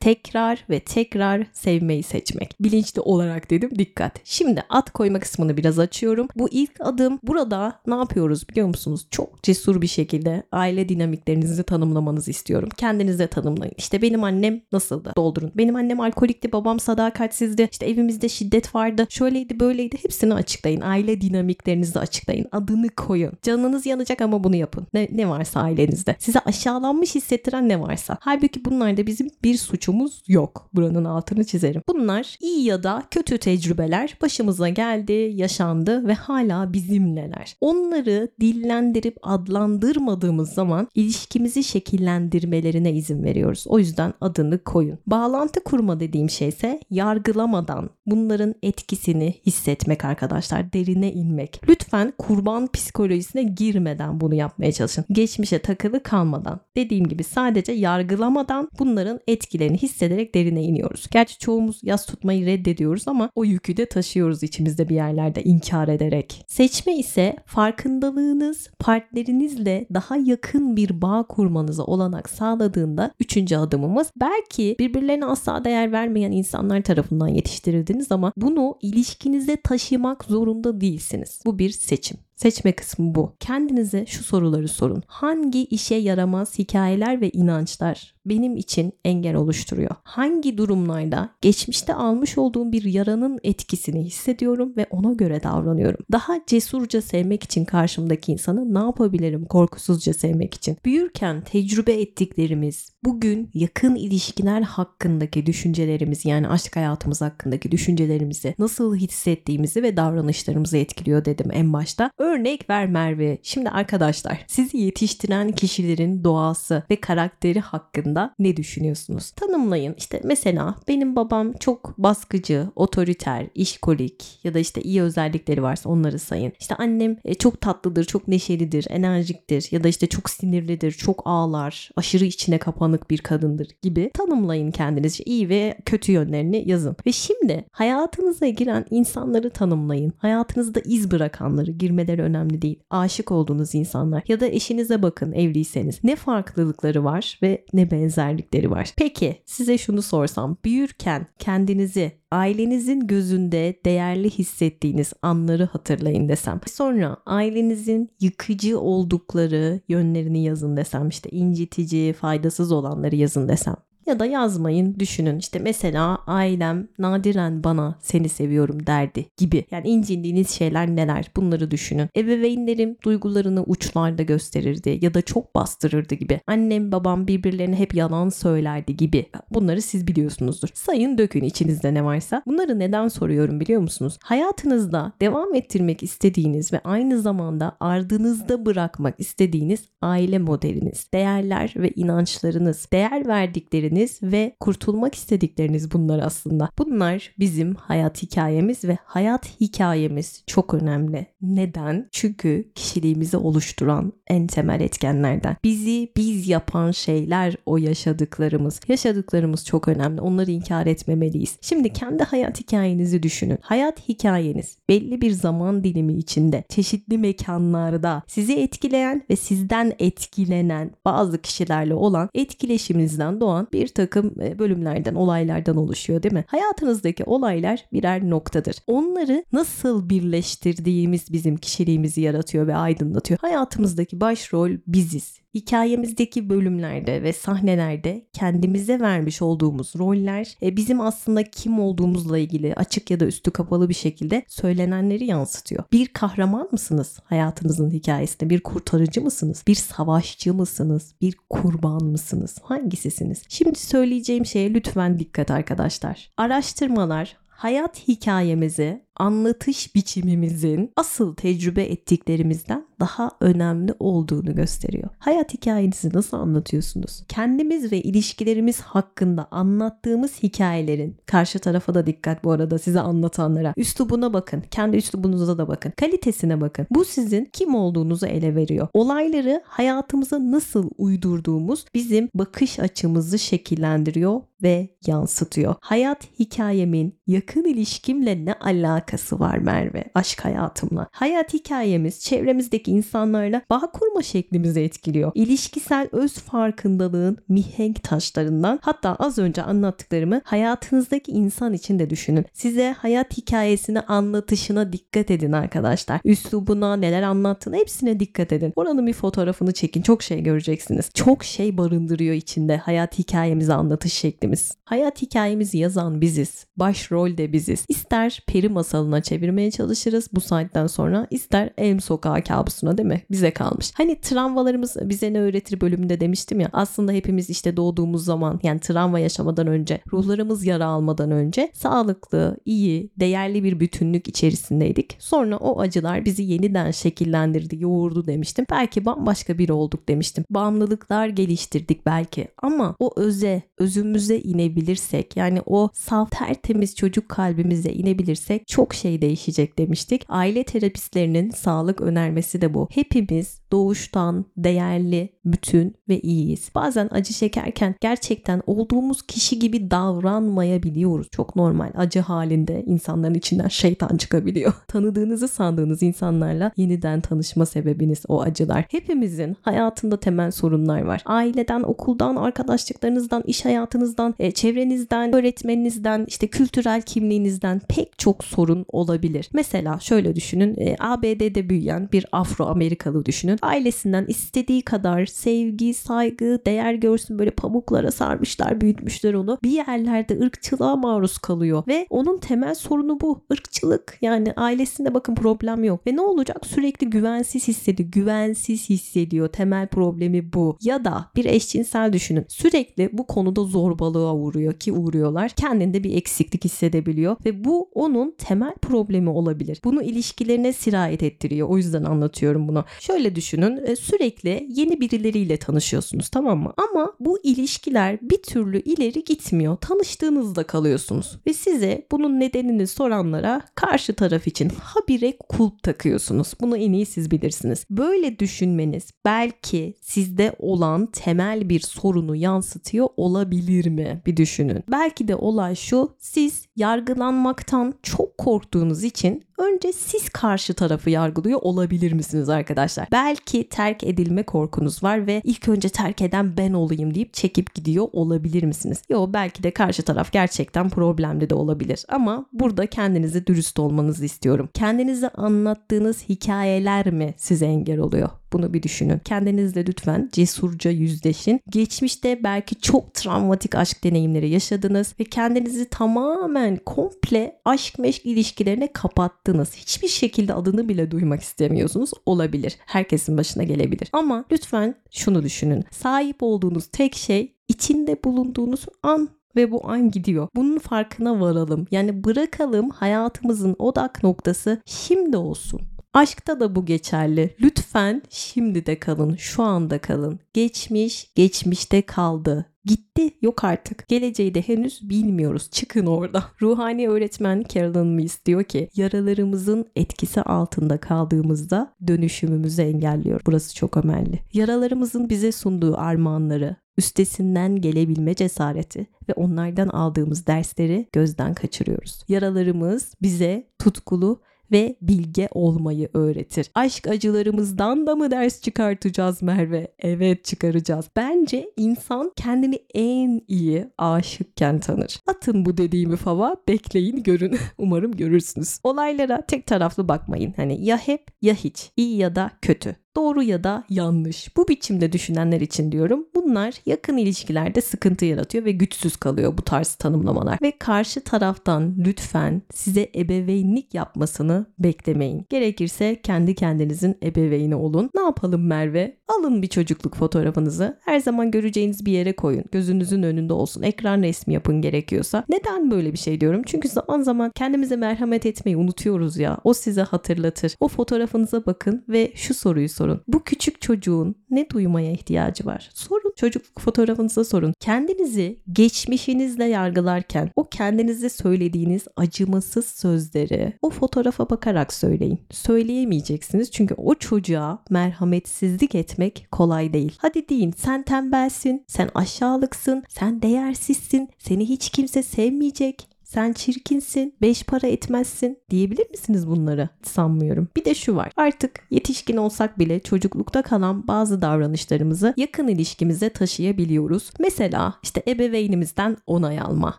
[0.00, 2.56] tekrar ve tekrar sevmeyi seçmek.
[2.60, 4.20] Bilinçli olarak dedim dikkat.
[4.24, 6.28] Şimdi at koyma kısmını biraz açıyorum.
[6.36, 9.06] Bu ilk adım burada ne yapıyoruz biliyor musunuz?
[9.10, 12.68] Çok cesur bir şekilde aile dinamiklerinizi tanımlamanızı istiyorum.
[12.76, 13.74] Kendinize tanımlayın.
[13.76, 15.12] İşte benim annem nasıldı?
[15.16, 15.52] Doldurun.
[15.54, 17.68] Benim annem alkolikti, babam sadakatsizdi.
[17.72, 19.06] İşte evimizde şiddet vardı.
[19.08, 19.96] Şöyleydi, böyleydi.
[20.02, 20.80] Hepsini açıklayın.
[20.80, 22.46] Aile dinamiklerinizi açıklayın.
[22.52, 23.32] Adını koyun.
[23.42, 24.86] Canınız yanacak ama bunu yapın.
[24.94, 26.16] Ne, ne varsa ailenizde.
[26.18, 26.38] Size
[26.70, 28.18] aşağılanmış hissettiren ne varsa.
[28.20, 30.68] Halbuki bunlarda bizim bir suçumuz yok.
[30.74, 31.82] Buranın altını çizerim.
[31.88, 37.56] Bunlar iyi ya da kötü tecrübeler başımıza geldi, yaşandı ve hala bizimleler.
[37.60, 43.64] Onları dillendirip adlandırmadığımız zaman ilişkimizi şekillendirmelerine izin veriyoruz.
[43.66, 44.98] O yüzden adını koyun.
[45.06, 50.72] Bağlantı kurma dediğim şey ise yargılamadan bunların etkisini hissetmek arkadaşlar.
[50.72, 51.60] Derine inmek.
[51.68, 55.04] Lütfen kurban psikolojisine girmeden bunu yapmaya çalışın.
[55.12, 56.59] Geçmişe takılı kalmadan.
[56.76, 61.06] Dediğim gibi sadece yargılamadan bunların etkilerini hissederek ederek derine iniyoruz.
[61.10, 66.44] Gerçi çoğumuz yas tutmayı reddediyoruz ama o yükü de taşıyoruz içimizde bir yerlerde inkar ederek.
[66.48, 75.24] Seçme ise farkındalığınız partnerinizle daha yakın bir bağ kurmanıza olanak sağladığında üçüncü adımımız belki birbirlerine
[75.24, 81.42] asla değer vermeyen insanlar tarafından yetiştirildiniz ama bunu ilişkinize taşımak zorunda değilsiniz.
[81.46, 82.18] Bu bir seçim.
[82.42, 83.36] Seçme kısmı bu.
[83.40, 85.02] Kendinize şu soruları sorun.
[85.06, 89.90] Hangi işe yaramaz hikayeler ve inançlar benim için engel oluşturuyor?
[90.02, 96.04] Hangi durumlarda geçmişte almış olduğum bir yaranın etkisini hissediyorum ve ona göre davranıyorum?
[96.12, 100.76] Daha cesurca sevmek için karşımdaki insanı ne yapabilirim korkusuzca sevmek için?
[100.84, 109.82] Büyürken tecrübe ettiklerimiz, bugün yakın ilişkiler hakkındaki düşüncelerimiz yani aşk hayatımız hakkındaki düşüncelerimizi nasıl hissettiğimizi
[109.82, 112.10] ve davranışlarımızı etkiliyor dedim en başta.
[112.18, 113.38] Örnek ver Merve.
[113.42, 119.30] Şimdi arkadaşlar sizi yetiştiren kişilerin doğası ve karakteri hakkında ne düşünüyorsunuz?
[119.30, 119.94] Tanımlayın.
[119.98, 126.18] İşte mesela benim babam çok baskıcı, otoriter, işkolik ya da işte iyi özellikleri varsa onları
[126.18, 126.52] sayın.
[126.60, 131.90] İşte annem e, çok tatlıdır, çok neşelidir, enerjiktir ya da işte çok sinirlidir, çok ağlar,
[131.96, 135.24] aşırı içine kapanık bir kadındır gibi tanımlayın kendinizce.
[135.24, 136.96] iyi ve kötü yönlerini yazın.
[137.06, 140.12] Ve şimdi hayatınıza giren insanları tanımlayın.
[140.18, 142.78] Hayatınızda iz bırakanları, girmeleri önemli değil.
[142.90, 146.04] Aşık olduğunuz insanlar ya da eşinize bakın evliyseniz.
[146.04, 148.92] Ne farklılıkları var ve ne benzerlikleri var.
[148.96, 156.60] Peki size şunu sorsam büyürken kendinizi ailenizin gözünde değerli hissettiğiniz anları hatırlayın desem.
[156.72, 163.76] Sonra ailenizin yıkıcı oldukları yönlerini yazın desem işte incitici, faydasız olanları yazın desem
[164.06, 165.38] ya da yazmayın düşünün.
[165.38, 169.64] İşte mesela ailem nadiren bana seni seviyorum derdi gibi.
[169.70, 171.30] Yani incindiğiniz şeyler neler?
[171.36, 172.08] Bunları düşünün.
[172.16, 176.40] Ebeveynlerim duygularını uçlarda gösterirdi ya da çok bastırırdı gibi.
[176.46, 179.26] Annem babam birbirlerine hep yalan söylerdi gibi.
[179.50, 180.68] Bunları siz biliyorsunuzdur.
[180.74, 182.42] Sayın dökün içinizde ne varsa.
[182.46, 184.18] Bunları neden soruyorum biliyor musunuz?
[184.22, 192.88] Hayatınızda devam ettirmek istediğiniz ve aynı zamanda ardınızda bırakmak istediğiniz aile modeliniz değerler ve inançlarınız
[192.92, 196.70] değer verdikleri istedikleriniz ve kurtulmak istedikleriniz bunlar aslında.
[196.78, 201.26] Bunlar bizim hayat hikayemiz ve hayat hikayemiz çok önemli.
[201.42, 202.08] Neden?
[202.12, 205.56] Çünkü kişiliğimizi oluşturan en temel etkenlerden.
[205.64, 208.80] Bizi biz yapan şeyler o yaşadıklarımız.
[208.88, 210.20] Yaşadıklarımız çok önemli.
[210.20, 211.58] Onları inkar etmemeliyiz.
[211.60, 213.58] Şimdi kendi hayat hikayenizi düşünün.
[213.60, 221.42] Hayat hikayeniz belli bir zaman dilimi içinde çeşitli mekanlarda sizi etkileyen ve sizden etkilenen bazı
[221.42, 226.44] kişilerle olan etkileşiminizden doğan bir takım e, bölümlerden, olaylardan oluşuyor değil mi?
[226.46, 228.76] Hayatınızdaki olaylar birer noktadır.
[228.86, 233.40] Onları nasıl birleştirdiğimiz bizim kişiliğimizi yaratıyor ve aydınlatıyor.
[233.40, 235.40] Hayatımızdaki başrol biziz.
[235.54, 243.10] Hikayemizdeki bölümlerde ve sahnelerde kendimize vermiş olduğumuz roller e, bizim aslında kim olduğumuzla ilgili açık
[243.10, 245.84] ya da üstü kapalı bir şekilde söylenenleri yansıtıyor.
[245.92, 248.50] Bir kahraman mısınız hayatınızın hikayesinde?
[248.50, 249.64] Bir kurtarıcı mısınız?
[249.66, 251.14] Bir savaşçı mısınız?
[251.20, 252.58] Bir kurban mısınız?
[252.62, 253.42] Hangisisiniz?
[253.48, 256.30] Şimdi söyleyeceğim şeye lütfen dikkat arkadaşlar.
[256.36, 265.08] Araştırmalar hayat hikayemizi anlatış biçimimizin asıl tecrübe ettiklerimizden daha önemli olduğunu gösteriyor.
[265.18, 267.24] Hayat hikayenizi nasıl anlatıyorsunuz?
[267.28, 273.74] Kendimiz ve ilişkilerimiz hakkında anlattığımız hikayelerin karşı tarafa da dikkat bu arada size anlatanlara.
[273.76, 274.62] Üslubuna bakın.
[274.70, 275.92] Kendi üslubunuza da bakın.
[275.96, 276.86] Kalitesine bakın.
[276.90, 278.88] Bu sizin kim olduğunuzu ele veriyor.
[278.94, 285.74] Olayları hayatımıza nasıl uydurduğumuz bizim bakış açımızı şekillendiriyor ve yansıtıyor.
[285.80, 290.04] Hayat hikayemin yakın ilişkimle ne alakası var Merve?
[290.14, 291.08] Aşk hayatımla.
[291.12, 295.32] Hayat hikayemiz çevremizdeki insanlarla bağ kurma şeklimizi etkiliyor.
[295.34, 302.44] İlişkisel öz farkındalığın mihenk taşlarından hatta az önce anlattıklarımı hayatınızdaki insan için de düşünün.
[302.52, 306.20] Size hayat hikayesini anlatışına dikkat edin arkadaşlar.
[306.24, 308.72] Üslubuna neler anlattığına hepsine dikkat edin.
[308.76, 310.02] Oranın bir fotoğrafını çekin.
[310.02, 311.10] Çok şey göreceksiniz.
[311.14, 314.72] Çok şey barındırıyor içinde hayat hikayemizi anlatış şeklimiz.
[314.84, 316.66] Hayat hikayemizi yazan biziz.
[316.76, 317.84] Başrol de biziz.
[317.88, 323.22] İster peri masalına çevirmeye çalışırız bu saatten sonra ister Elm Sokağı kabusuna değil mi?
[323.30, 323.92] Bize kalmış.
[323.94, 326.68] Hani travmalarımız bize ne öğretir bölümünde demiştim ya.
[326.72, 333.10] Aslında hepimiz işte doğduğumuz zaman yani travma yaşamadan önce ruhlarımız yara almadan önce sağlıklı, iyi,
[333.20, 335.16] değerli bir bütünlük içerisindeydik.
[335.18, 338.66] Sonra o acılar bizi yeniden şekillendirdi, yoğurdu demiştim.
[338.70, 340.44] Belki bambaşka biri olduk demiştim.
[340.50, 348.68] Bağımlılıklar geliştirdik belki ama o öze, özümüze inebilirsek yani o saf tertemiz çocuk kalbimize inebilirsek
[348.68, 350.24] çok şey değişecek demiştik.
[350.28, 352.88] Aile terapistlerinin sağlık önermesi de bu.
[352.90, 356.70] Hepimiz doğuştan değerli, bütün ve iyiyiz.
[356.74, 361.28] Bazen acı çekerken gerçekten olduğumuz kişi gibi davranmayabiliyoruz.
[361.30, 361.90] Çok normal.
[361.96, 364.72] Acı halinde insanların içinden şeytan çıkabiliyor.
[364.88, 368.84] Tanıdığınızı sandığınız insanlarla yeniden tanışma sebebiniz o acılar.
[368.90, 371.22] Hepimizin hayatında temel sorunlar var.
[371.24, 379.50] Aileden, okuldan, arkadaşlıklarınızdan, iş hayatınızdan, e, çevrenizden, öğretmeninizden, işte kültürel kimliğinizden pek çok sorun olabilir.
[379.52, 380.76] Mesela şöyle düşünün.
[380.80, 383.58] E, ABD'de büyüyen bir Afro Amerikalı düşünün.
[383.62, 389.58] Ailesinden istediği kadar sevgi, saygı, değer görsün böyle pamuklara sarmışlar, büyütmüşler onu.
[389.62, 393.44] Bir yerlerde ırkçılığa maruz kalıyor ve onun temel sorunu bu.
[393.52, 394.18] ırkçılık.
[394.22, 396.06] Yani ailesinde bakın problem yok.
[396.06, 396.66] Ve ne olacak?
[396.66, 398.08] Sürekli güvensiz hissediyor.
[398.08, 399.48] Güvensiz hissediyor.
[399.48, 400.78] Temel problemi bu.
[400.82, 402.44] Ya da bir eşcinsel düşünün.
[402.48, 405.48] Sürekli bu konuda zorbalığa uğruyor ki uğruyorlar.
[405.48, 409.80] Kendinde bir eksiklik hissedebiliyor ve bu onun temel problemi olabilir.
[409.84, 411.68] Bunu ilişkilerine sirayet ettiriyor.
[411.68, 412.84] O yüzden anlatıyorum bunu.
[413.00, 413.86] Şöyle düşünün.
[413.86, 416.72] E, sürekli yeni birileriyle tanışıyorsunuz tamam mı?
[416.76, 419.76] Ama bu ilişkiler bir türlü ileri gitmiyor.
[419.76, 421.38] Tanıştığınızda kalıyorsunuz.
[421.46, 426.54] Ve size bunun nedenini soranlara karşı taraf için habire kulp takıyorsunuz.
[426.60, 427.84] Bunu en iyi siz bilirsiniz.
[427.90, 434.22] Böyle düşünmeniz belki sizde olan temel bir sorunu yansıtıyor olabilir mi?
[434.26, 434.84] Bir düşünün.
[434.90, 436.16] Belki de olay şu.
[436.18, 443.08] Siz yargılanmaktan çok korktuğunuz için önce siz karşı tarafı yargılıyor olabilir misiniz arkadaşlar?
[443.12, 448.08] Belki terk edilme korkunuz var ve ilk önce terk eden ben olayım deyip çekip gidiyor
[448.12, 449.02] olabilir misiniz?
[449.08, 454.68] Yo belki de karşı taraf gerçekten problemli de olabilir ama burada kendinize dürüst olmanızı istiyorum.
[454.74, 458.39] Kendinize anlattığınız hikayeler mi size engel oluyor?
[458.52, 459.18] Bunu bir düşünün.
[459.18, 461.60] Kendinizle lütfen cesurca yüzleşin.
[461.68, 469.74] Geçmişte belki çok travmatik aşk deneyimleri yaşadınız ve kendinizi tamamen komple aşk meşk ilişkilerine kapattınız.
[469.76, 472.10] Hiçbir şekilde adını bile duymak istemiyorsunuz.
[472.26, 472.76] Olabilir.
[472.86, 474.08] Herkesin başına gelebilir.
[474.12, 475.84] Ama lütfen şunu düşünün.
[475.90, 480.48] Sahip olduğunuz tek şey içinde bulunduğunuz an ve bu an gidiyor.
[480.56, 481.86] Bunun farkına varalım.
[481.90, 485.80] Yani bırakalım hayatımızın odak noktası şimdi olsun.
[486.14, 487.56] Aşkta da bu geçerli.
[487.60, 490.40] Lütfen şimdi de kalın, şu anda kalın.
[490.52, 492.66] Geçmiş, geçmişte kaldı.
[492.84, 494.08] Gitti yok artık.
[494.08, 495.70] Geleceği de henüz bilmiyoruz.
[495.70, 496.44] Çıkın orada.
[496.62, 503.40] Ruhani öğretmen Carolyn Weiss diyor ki yaralarımızın etkisi altında kaldığımızda dönüşümümüzü engelliyor.
[503.46, 504.40] Burası çok önemli.
[504.52, 512.24] Yaralarımızın bize sunduğu armağanları, üstesinden gelebilme cesareti ve onlardan aldığımız dersleri gözden kaçırıyoruz.
[512.28, 514.40] Yaralarımız bize tutkulu
[514.72, 516.70] ve bilge olmayı öğretir.
[516.74, 519.92] Aşk acılarımızdan da mı ders çıkartacağız Merve?
[519.98, 521.06] Evet çıkaracağız.
[521.16, 525.20] Bence insan kendini en iyi aşıkken tanır.
[525.26, 527.58] Atın bu dediğimi fava bekleyin görün.
[527.78, 528.80] Umarım görürsünüz.
[528.84, 530.54] Olaylara tek taraflı bakmayın.
[530.56, 531.90] Hani ya hep ya hiç.
[531.96, 534.56] iyi ya da kötü doğru ya da yanlış.
[534.56, 536.26] Bu biçimde düşünenler için diyorum.
[536.34, 540.58] Bunlar yakın ilişkilerde sıkıntı yaratıyor ve güçsüz kalıyor bu tarz tanımlamalar.
[540.62, 545.46] Ve karşı taraftan lütfen size ebeveynlik yapmasını beklemeyin.
[545.48, 548.10] Gerekirse kendi kendinizin ebeveyni olun.
[548.14, 549.16] Ne yapalım Merve?
[549.28, 550.98] Alın bir çocukluk fotoğrafınızı.
[551.04, 552.64] Her zaman göreceğiniz bir yere koyun.
[552.72, 553.82] Gözünüzün önünde olsun.
[553.82, 555.44] Ekran resmi yapın gerekiyorsa.
[555.48, 556.62] Neden böyle bir şey diyorum?
[556.66, 559.58] Çünkü zaman zaman kendimize merhamet etmeyi unutuyoruz ya.
[559.64, 560.74] O size hatırlatır.
[560.80, 563.22] O fotoğrafınıza bakın ve şu soruyu sorun.
[563.28, 565.90] Bu küçük çocuğun ne duymaya ihtiyacı var?
[565.94, 566.32] Sorun.
[566.36, 567.74] Çocukluk fotoğrafınıza sorun.
[567.80, 575.38] Kendinizi geçmişinizle yargılarken o kendinize söylediğiniz acımasız sözleri o fotoğrafa bakarak söyleyin.
[575.50, 580.16] Söyleyemeyeceksiniz çünkü o çocuğa merhametsizlik etmek kolay değil.
[580.18, 587.62] Hadi deyin sen tembelsin, sen aşağılıksın, sen değersizsin, seni hiç kimse sevmeyecek sen çirkinsin, beş
[587.62, 589.88] para etmezsin diyebilir misiniz bunları?
[590.02, 590.68] Sanmıyorum.
[590.76, 591.32] Bir de şu var.
[591.36, 597.30] Artık yetişkin olsak bile çocuklukta kalan bazı davranışlarımızı yakın ilişkimize taşıyabiliyoruz.
[597.38, 599.98] Mesela işte ebeveynimizden onay alma,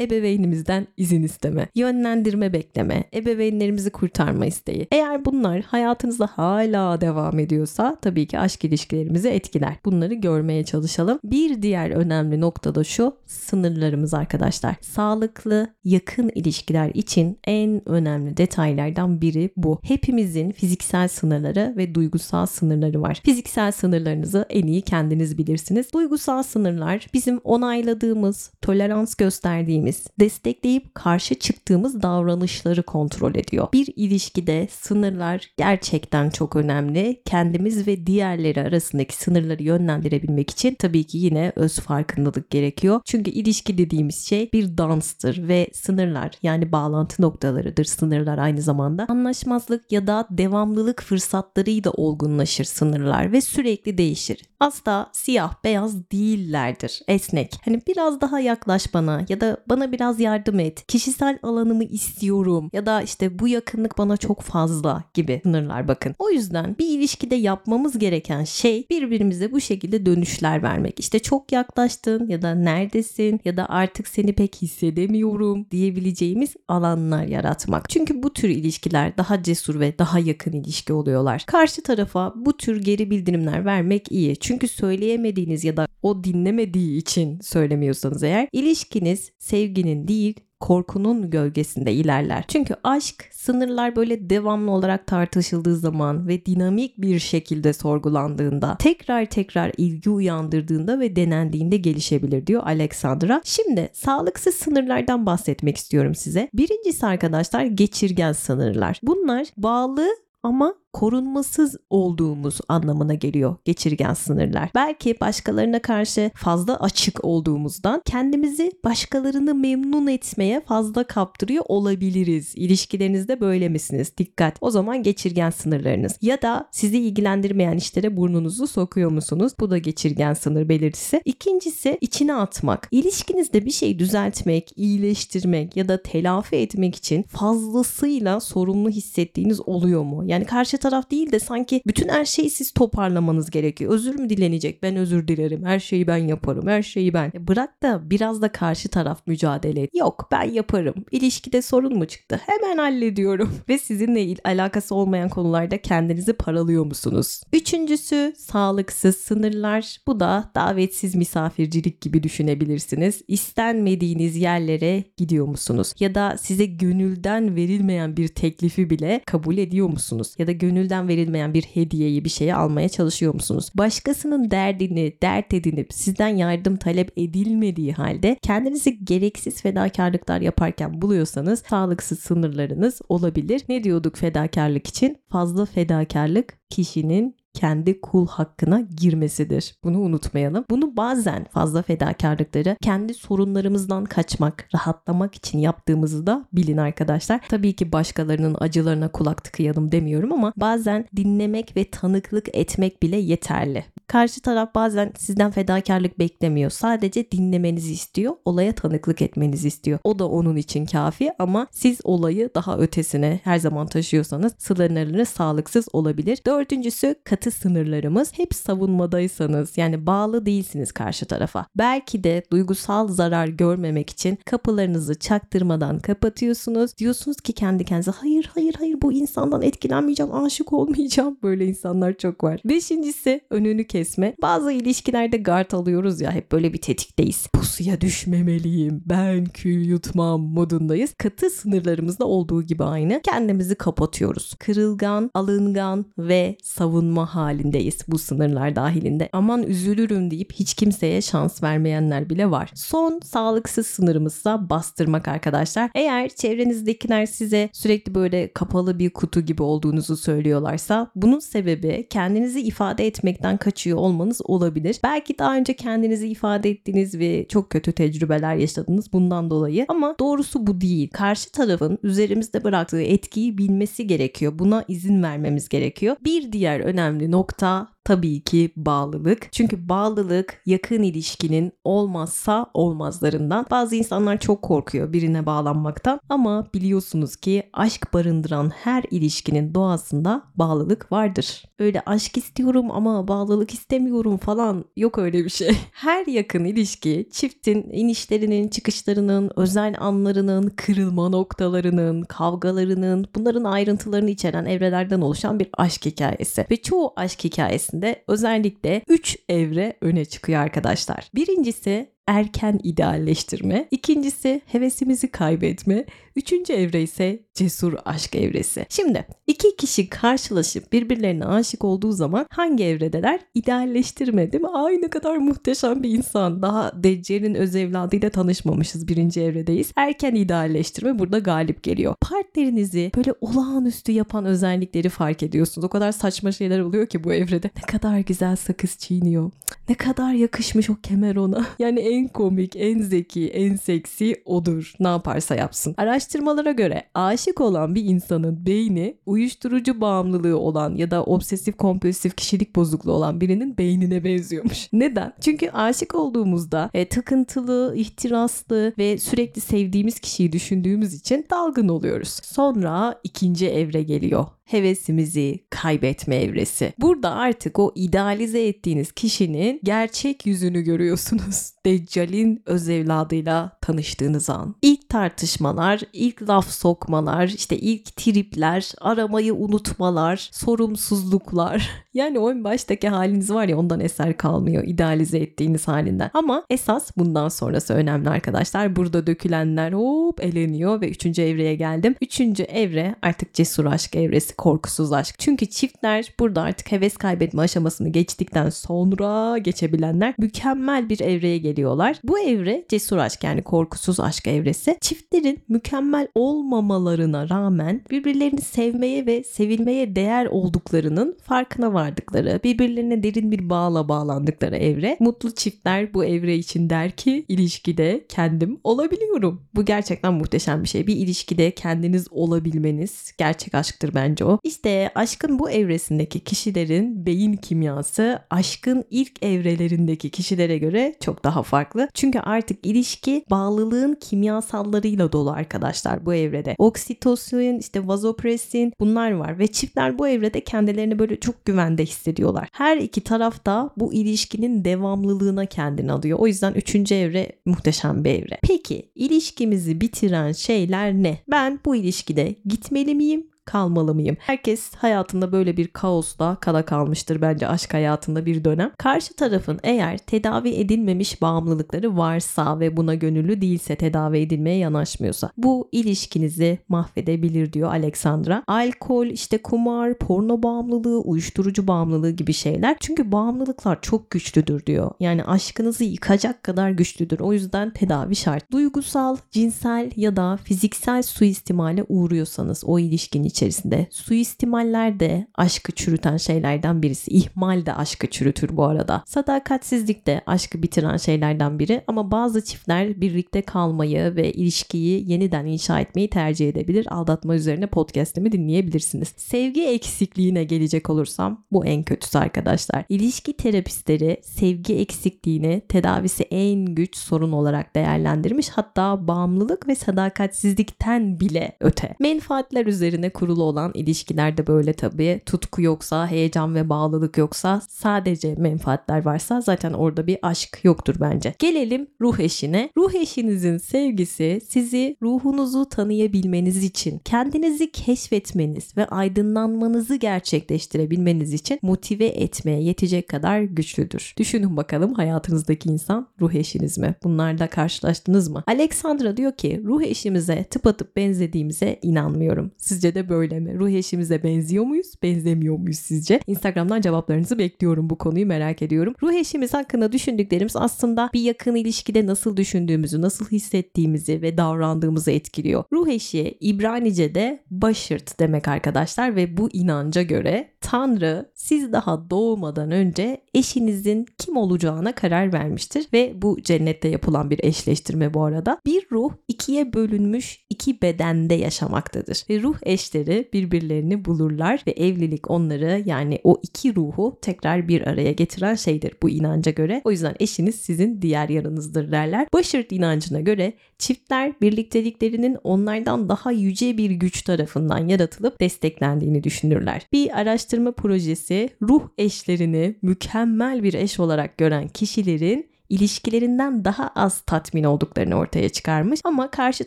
[0.00, 4.88] ebeveynimizden izin isteme, yönlendirme bekleme, ebeveynlerimizi kurtarma isteği.
[4.92, 9.76] Eğer bunlar hayatınızda hala devam ediyorsa tabii ki aşk ilişkilerimizi etkiler.
[9.84, 11.18] Bunları görmeye çalışalım.
[11.24, 14.74] Bir diğer önemli nokta da şu sınırlarımız arkadaşlar.
[14.80, 19.80] Sağlıklı, yakın yakın ilişkiler için en önemli detaylardan biri bu.
[19.82, 23.20] Hepimizin fiziksel sınırları ve duygusal sınırları var.
[23.24, 25.92] Fiziksel sınırlarınızı en iyi kendiniz bilirsiniz.
[25.94, 33.68] Duygusal sınırlar bizim onayladığımız, tolerans gösterdiğimiz, destekleyip karşı çıktığımız davranışları kontrol ediyor.
[33.72, 37.22] Bir ilişkide sınırlar gerçekten çok önemli.
[37.24, 43.00] Kendimiz ve diğerleri arasındaki sınırları yönlendirebilmek için tabii ki yine öz farkındalık gerekiyor.
[43.04, 49.06] Çünkü ilişki dediğimiz şey bir danstır ve sınır sınırlar yani bağlantı noktalarıdır sınırlar aynı zamanda.
[49.08, 54.42] Anlaşmazlık ya da devamlılık fırsatlarıyla olgunlaşır sınırlar ve sürekli değişir.
[54.60, 57.02] Asla siyah beyaz değillerdir.
[57.08, 57.54] Esnek.
[57.64, 60.86] Hani biraz daha yaklaş bana ya da bana biraz yardım et.
[60.86, 66.14] Kişisel alanımı istiyorum ya da işte bu yakınlık bana çok fazla gibi sınırlar bakın.
[66.18, 71.00] O yüzden bir ilişkide yapmamız gereken şey birbirimize bu şekilde dönüşler vermek.
[71.00, 77.24] İşte çok yaklaştın ya da neredesin ya da artık seni pek hissedemiyorum diye diyebileceğimiz alanlar
[77.24, 77.90] yaratmak.
[77.90, 81.44] Çünkü bu tür ilişkiler daha cesur ve daha yakın ilişki oluyorlar.
[81.46, 84.36] Karşı tarafa bu tür geri bildirimler vermek iyi.
[84.36, 92.44] Çünkü söyleyemediğiniz ya da o dinlemediği için söylemiyorsanız eğer ilişkiniz sevginin değil korkunun gölgesinde ilerler.
[92.48, 99.72] Çünkü aşk sınırlar böyle devamlı olarak tartışıldığı zaman ve dinamik bir şekilde sorgulandığında, tekrar tekrar
[99.76, 103.40] ilgi uyandırdığında ve denendiğinde gelişebilir diyor Alexandra.
[103.44, 106.48] Şimdi sağlıksız sınırlardan bahsetmek istiyorum size.
[106.54, 109.00] Birincisi arkadaşlar geçirgen sınırlar.
[109.02, 110.06] Bunlar bağlı
[110.42, 114.70] ama korunmasız olduğumuz anlamına geliyor geçirgen sınırlar.
[114.74, 122.52] Belki başkalarına karşı fazla açık olduğumuzdan kendimizi başkalarını memnun etmeye fazla kaptırıyor olabiliriz.
[122.56, 124.12] İlişkilerinizde böyle misiniz?
[124.18, 124.56] Dikkat.
[124.60, 126.18] O zaman geçirgen sınırlarınız.
[126.22, 129.52] Ya da sizi ilgilendirmeyen işlere burnunuzu sokuyor musunuz?
[129.60, 131.22] Bu da geçirgen sınır belirtisi.
[131.24, 132.88] İkincisi içine atmak.
[132.90, 140.22] İlişkinizde bir şey düzeltmek, iyileştirmek ya da telafi etmek için fazlasıyla sorumlu hissettiğiniz oluyor mu?
[140.26, 143.92] Yani karşı taraf değil de sanki bütün her şeyi siz toparlamanız gerekiyor.
[143.92, 144.82] Özür mü dilenecek?
[144.82, 145.64] Ben özür dilerim.
[145.64, 146.66] Her şeyi ben yaparım.
[146.68, 147.32] Her şeyi ben.
[147.38, 149.90] Bırak da biraz da karşı taraf mücadele et.
[149.94, 150.94] Yok ben yaparım.
[151.10, 152.40] İlişkide sorun mu çıktı?
[152.46, 153.54] Hemen hallediyorum.
[153.68, 157.42] Ve sizinle alakası olmayan konularda kendinizi paralıyor musunuz?
[157.52, 159.96] Üçüncüsü sağlıksız sınırlar.
[160.06, 163.22] Bu da davetsiz misafircilik gibi düşünebilirsiniz.
[163.28, 165.92] İstenmediğiniz yerlere gidiyor musunuz?
[166.00, 170.34] Ya da size gönülden verilmeyen bir teklifi bile kabul ediyor musunuz?
[170.38, 173.70] Ya da gönülden verilmeyen bir hediyeyi bir şeyi almaya çalışıyor musunuz?
[173.74, 182.18] Başkasının derdini dert edinip sizden yardım talep edilmediği halde kendinizi gereksiz fedakarlıklar yaparken buluyorsanız sağlıksız
[182.18, 183.62] sınırlarınız olabilir.
[183.68, 185.16] Ne diyorduk fedakarlık için?
[185.28, 189.74] Fazla fedakarlık kişinin kendi kul hakkına girmesidir.
[189.84, 190.64] Bunu unutmayalım.
[190.70, 197.40] Bunu bazen fazla fedakarlıkları kendi sorunlarımızdan kaçmak, rahatlamak için yaptığımızı da bilin arkadaşlar.
[197.48, 203.84] Tabii ki başkalarının acılarına kulak tıkayalım demiyorum ama bazen dinlemek ve tanıklık etmek bile yeterli.
[204.06, 206.70] Karşı taraf bazen sizden fedakarlık beklemiyor.
[206.70, 208.32] Sadece dinlemenizi istiyor.
[208.44, 209.98] Olaya tanıklık etmenizi istiyor.
[210.04, 215.88] O da onun için kafi ama siz olayı daha ötesine her zaman taşıyorsanız sınırlarınız sağlıksız
[215.92, 216.38] olabilir.
[216.46, 218.32] Dördüncüsü katı sınırlarımız.
[218.32, 221.66] Hep savunmadaysanız yani bağlı değilsiniz karşı tarafa.
[221.76, 226.98] Belki de duygusal zarar görmemek için kapılarınızı çaktırmadan kapatıyorsunuz.
[226.98, 231.38] Diyorsunuz ki kendi kendinize hayır hayır hayır bu insandan etkilenmeyeceğim, aşık olmayacağım.
[231.42, 232.60] Böyle insanlar çok var.
[232.64, 234.34] Beşincisi önünü kesme.
[234.42, 237.46] Bazı ilişkilerde guard alıyoruz ya hep böyle bir tetikteyiz.
[237.46, 241.14] Pusuya düşmemeliyim, ben kül yutmam modundayız.
[241.18, 243.20] Katı sınırlarımızda olduğu gibi aynı.
[243.22, 244.54] Kendimizi kapatıyoruz.
[244.58, 249.28] Kırılgan, alıngan ve savunma halindeyiz bu sınırlar dahilinde.
[249.32, 252.70] Aman üzülürüm deyip hiç kimseye şans vermeyenler bile var.
[252.74, 255.90] Son sağlıksız sınırımızsa bastırmak arkadaşlar.
[255.94, 263.06] Eğer çevrenizdekiler size sürekli böyle kapalı bir kutu gibi olduğunuzu söylüyorlarsa bunun sebebi kendinizi ifade
[263.06, 264.96] etmekten kaçıyor olmanız olabilir.
[265.04, 270.66] Belki daha önce kendinizi ifade ettiğiniz ve çok kötü tecrübeler yaşadınız bundan dolayı ama doğrusu
[270.66, 271.10] bu değil.
[271.12, 274.58] Karşı tarafın üzerimizde bıraktığı etkiyi bilmesi gerekiyor.
[274.58, 276.16] Buna izin vermemiz gerekiyor.
[276.24, 279.48] Bir diğer önemli nokta tabii ki bağlılık.
[279.52, 283.66] Çünkü bağlılık yakın ilişkinin olmazsa olmazlarından.
[283.70, 291.12] Bazı insanlar çok korkuyor birine bağlanmaktan ama biliyorsunuz ki aşk barındıran her ilişkinin doğasında bağlılık
[291.12, 291.64] vardır.
[291.78, 295.76] Öyle aşk istiyorum ama bağlılık istemiyorum falan yok öyle bir şey.
[295.92, 305.20] Her yakın ilişki çiftin inişlerinin, çıkışlarının, özel anlarının, kırılma noktalarının, kavgalarının bunların ayrıntılarını içeren evrelerden
[305.20, 306.66] oluşan bir aşk hikayesi.
[306.70, 311.30] Ve çoğu aşk hikayesi içerisinde özellikle 3 evre öne çıkıyor arkadaşlar.
[311.34, 316.04] Birincisi erken idealleştirme, ikincisi hevesimizi kaybetme,
[316.36, 318.86] üçüncü evre ise cesur aşk evresi.
[318.88, 323.40] Şimdi iki kişi karşılaşıp birbirlerine aşık olduğu zaman hangi evredeler?
[323.54, 324.68] İdealleştirme değil mi?
[324.68, 326.62] Ay ne kadar muhteşem bir insan.
[326.62, 329.92] Daha Deccal'in öz evladıyla tanışmamışız birinci evredeyiz.
[329.96, 332.14] Erken idealleştirme burada galip geliyor.
[332.20, 335.84] Partnerinizi böyle olağanüstü yapan özellikleri fark ediyorsunuz.
[335.84, 337.70] O kadar saçma şeyler oluyor ki bu evrede.
[337.76, 339.50] Ne kadar güzel sakız çiğniyor.
[339.88, 341.66] Ne kadar yakışmış o kemer ona.
[341.78, 344.92] Yani en komik, en zeki, en seksi odur.
[345.00, 345.94] Ne yaparsa yapsın.
[345.96, 352.76] Araştırmalara göre aşık olan bir insanın beyni uyuşturucu bağımlılığı olan ya da obsesif kompulsif kişilik
[352.76, 354.88] bozukluğu olan birinin beynine benziyormuş.
[354.92, 355.32] Neden?
[355.40, 362.40] Çünkü aşık olduğumuzda e, takıntılı, ihtiraslı ve sürekli sevdiğimiz kişiyi düşündüğümüz için dalgın oluyoruz.
[362.42, 366.92] Sonra ikinci evre geliyor hevesimizi kaybetme evresi.
[366.98, 371.72] Burada artık o idealize ettiğiniz kişinin gerçek yüzünü görüyorsunuz.
[371.86, 374.74] Deccal'in öz evladıyla tanıştığınız an.
[374.82, 381.90] İlk tartışmalar, ilk laf sokmalar, işte ilk tripler, aramayı unutmalar, sorumsuzluklar.
[382.16, 386.30] Yani o baştaki haliniz var ya ondan eser kalmıyor idealize ettiğiniz halinden.
[386.34, 388.96] Ama esas bundan sonrası önemli arkadaşlar.
[388.96, 392.14] Burada dökülenler hop eleniyor ve üçüncü evreye geldim.
[392.20, 395.34] Üçüncü evre artık cesur aşk evresi, korkusuz aşk.
[395.38, 402.16] Çünkü çiftler burada artık heves kaybetme aşamasını geçtikten sonra geçebilenler mükemmel bir evreye geliyorlar.
[402.24, 403.75] Bu evre cesur aşk yani korkusuz
[404.20, 404.98] aşk evresi.
[405.00, 413.70] Çiftlerin mükemmel olmamalarına rağmen birbirlerini sevmeye ve sevilmeye değer olduklarının farkına vardıkları, birbirlerine derin bir
[413.70, 415.16] bağla bağlandıkları evre.
[415.20, 419.62] Mutlu çiftler bu evre için der ki ilişkide kendim olabiliyorum.
[419.74, 421.06] Bu gerçekten muhteşem bir şey.
[421.06, 424.58] Bir ilişkide kendiniz olabilmeniz gerçek aşktır bence o.
[424.62, 432.08] İşte aşkın bu evresindeki kişilerin beyin kimyası aşkın ilk evrelerindeki kişilere göre çok daha farklı.
[432.14, 436.74] Çünkü artık ilişki bağlılığın kimyasallarıyla dolu arkadaşlar bu evrede.
[436.78, 442.68] Oksitosin, işte vazopresin bunlar var ve çiftler bu evrede kendilerini böyle çok güvende hissediyorlar.
[442.72, 446.38] Her iki taraf da bu ilişkinin devamlılığına kendini alıyor.
[446.38, 448.58] O yüzden üçüncü evre muhteşem bir evre.
[448.62, 451.38] Peki ilişkimizi bitiren şeyler ne?
[451.50, 453.46] Ben bu ilişkide gitmeli miyim?
[453.66, 454.36] Kalmalı mıyım?
[454.40, 458.92] Herkes hayatında böyle bir kaosla kala kalmıştır bence aşk hayatında bir dönem.
[458.98, 465.88] Karşı tarafın eğer tedavi edilmemiş bağımlılıkları varsa ve buna gönüllü değilse tedavi edilmeye yanaşmıyorsa bu
[465.92, 468.62] ilişkinizi mahvedebilir diyor Alexandra.
[468.66, 472.96] Alkol, işte kumar, porno bağımlılığı, uyuşturucu bağımlılığı gibi şeyler.
[473.00, 475.10] Çünkü bağımlılıklar çok güçlüdür diyor.
[475.20, 477.40] Yani aşkınızı yıkacak kadar güçlüdür.
[477.40, 478.72] O yüzden tedavi şart.
[478.72, 484.06] Duygusal, cinsel ya da fiziksel suistimale uğruyorsanız o ilişkin içerisinde.
[484.10, 487.30] Suistimaller de aşkı çürüten şeylerden birisi.
[487.30, 489.22] İhmal de aşkı çürütür bu arada.
[489.26, 496.00] Sadakatsizlik de aşkı bitiren şeylerden biri ama bazı çiftler birlikte kalmayı ve ilişkiyi yeniden inşa
[496.00, 497.06] etmeyi tercih edebilir.
[497.10, 499.32] Aldatma üzerine podcast'imi dinleyebilirsiniz.
[499.36, 503.04] Sevgi eksikliğine gelecek olursam bu en kötüsü arkadaşlar.
[503.08, 508.68] İlişki terapistleri sevgi eksikliğini tedavisi en güç sorun olarak değerlendirmiş.
[508.68, 512.14] Hatta bağımlılık ve sadakatsizlikten bile öte.
[512.20, 515.40] Menfaatler üzerine kurulu olan ilişkilerde böyle tabii.
[515.46, 521.54] Tutku yoksa, heyecan ve bağlılık yoksa, sadece menfaatler varsa zaten orada bir aşk yoktur bence.
[521.58, 522.90] Gelelim ruh eşine.
[522.96, 532.82] Ruh eşinizin sevgisi sizi ruhunuzu tanıyabilmeniz için, kendinizi keşfetmeniz ve aydınlanmanızı gerçekleştirebilmeniz için motive etmeye
[532.82, 534.34] yetecek kadar güçlüdür.
[534.38, 537.14] Düşünün bakalım hayatınızdaki insan ruh eşiniz mi?
[537.24, 538.64] Bunlarla karşılaştınız mı?
[538.66, 542.70] Alexandra diyor ki ruh eşimize tıpatıp benzediğimize inanmıyorum.
[542.78, 543.78] Sizce de böyle mi?
[543.78, 545.12] Ruh eşimize benziyor muyuz?
[545.22, 546.40] Benzemiyor muyuz sizce?
[546.46, 549.14] Instagram'dan cevaplarınızı bekliyorum bu konuyu merak ediyorum.
[549.22, 555.84] Ruh eşimiz hakkında düşündüklerimiz aslında bir yakın ilişkide nasıl düşündüğümüzü, nasıl hissettiğimizi ve davrandığımızı etkiliyor.
[555.92, 563.40] Ruh eşi İbranice'de başırt demek arkadaşlar ve bu inanca göre Tanrı siz daha doğmadan önce
[563.54, 568.78] eşinizin kim olacağına karar vermiştir ve bu cennette yapılan bir eşleştirme bu arada.
[568.86, 576.02] Bir ruh ikiye bölünmüş iki bedende yaşamaktadır ve ruh eşleri birbirlerini bulurlar ve evlilik onları
[576.06, 580.00] yani o iki ruhu tekrar bir araya getiren şeydir bu inanca göre.
[580.04, 582.46] O yüzden eşiniz sizin diğer yarınızdır derler.
[582.54, 590.06] Başırt inancına göre çiftler birlikteliklerinin onlardan daha yüce bir güç tarafından yaratılıp desteklendiğini düşünürler.
[590.12, 597.84] Bir araştırma projesi ruh eşlerini mükemmel bir eş olarak gören kişilerin ilişkilerinden daha az tatmin
[597.84, 599.86] olduklarını ortaya çıkarmış ama karşı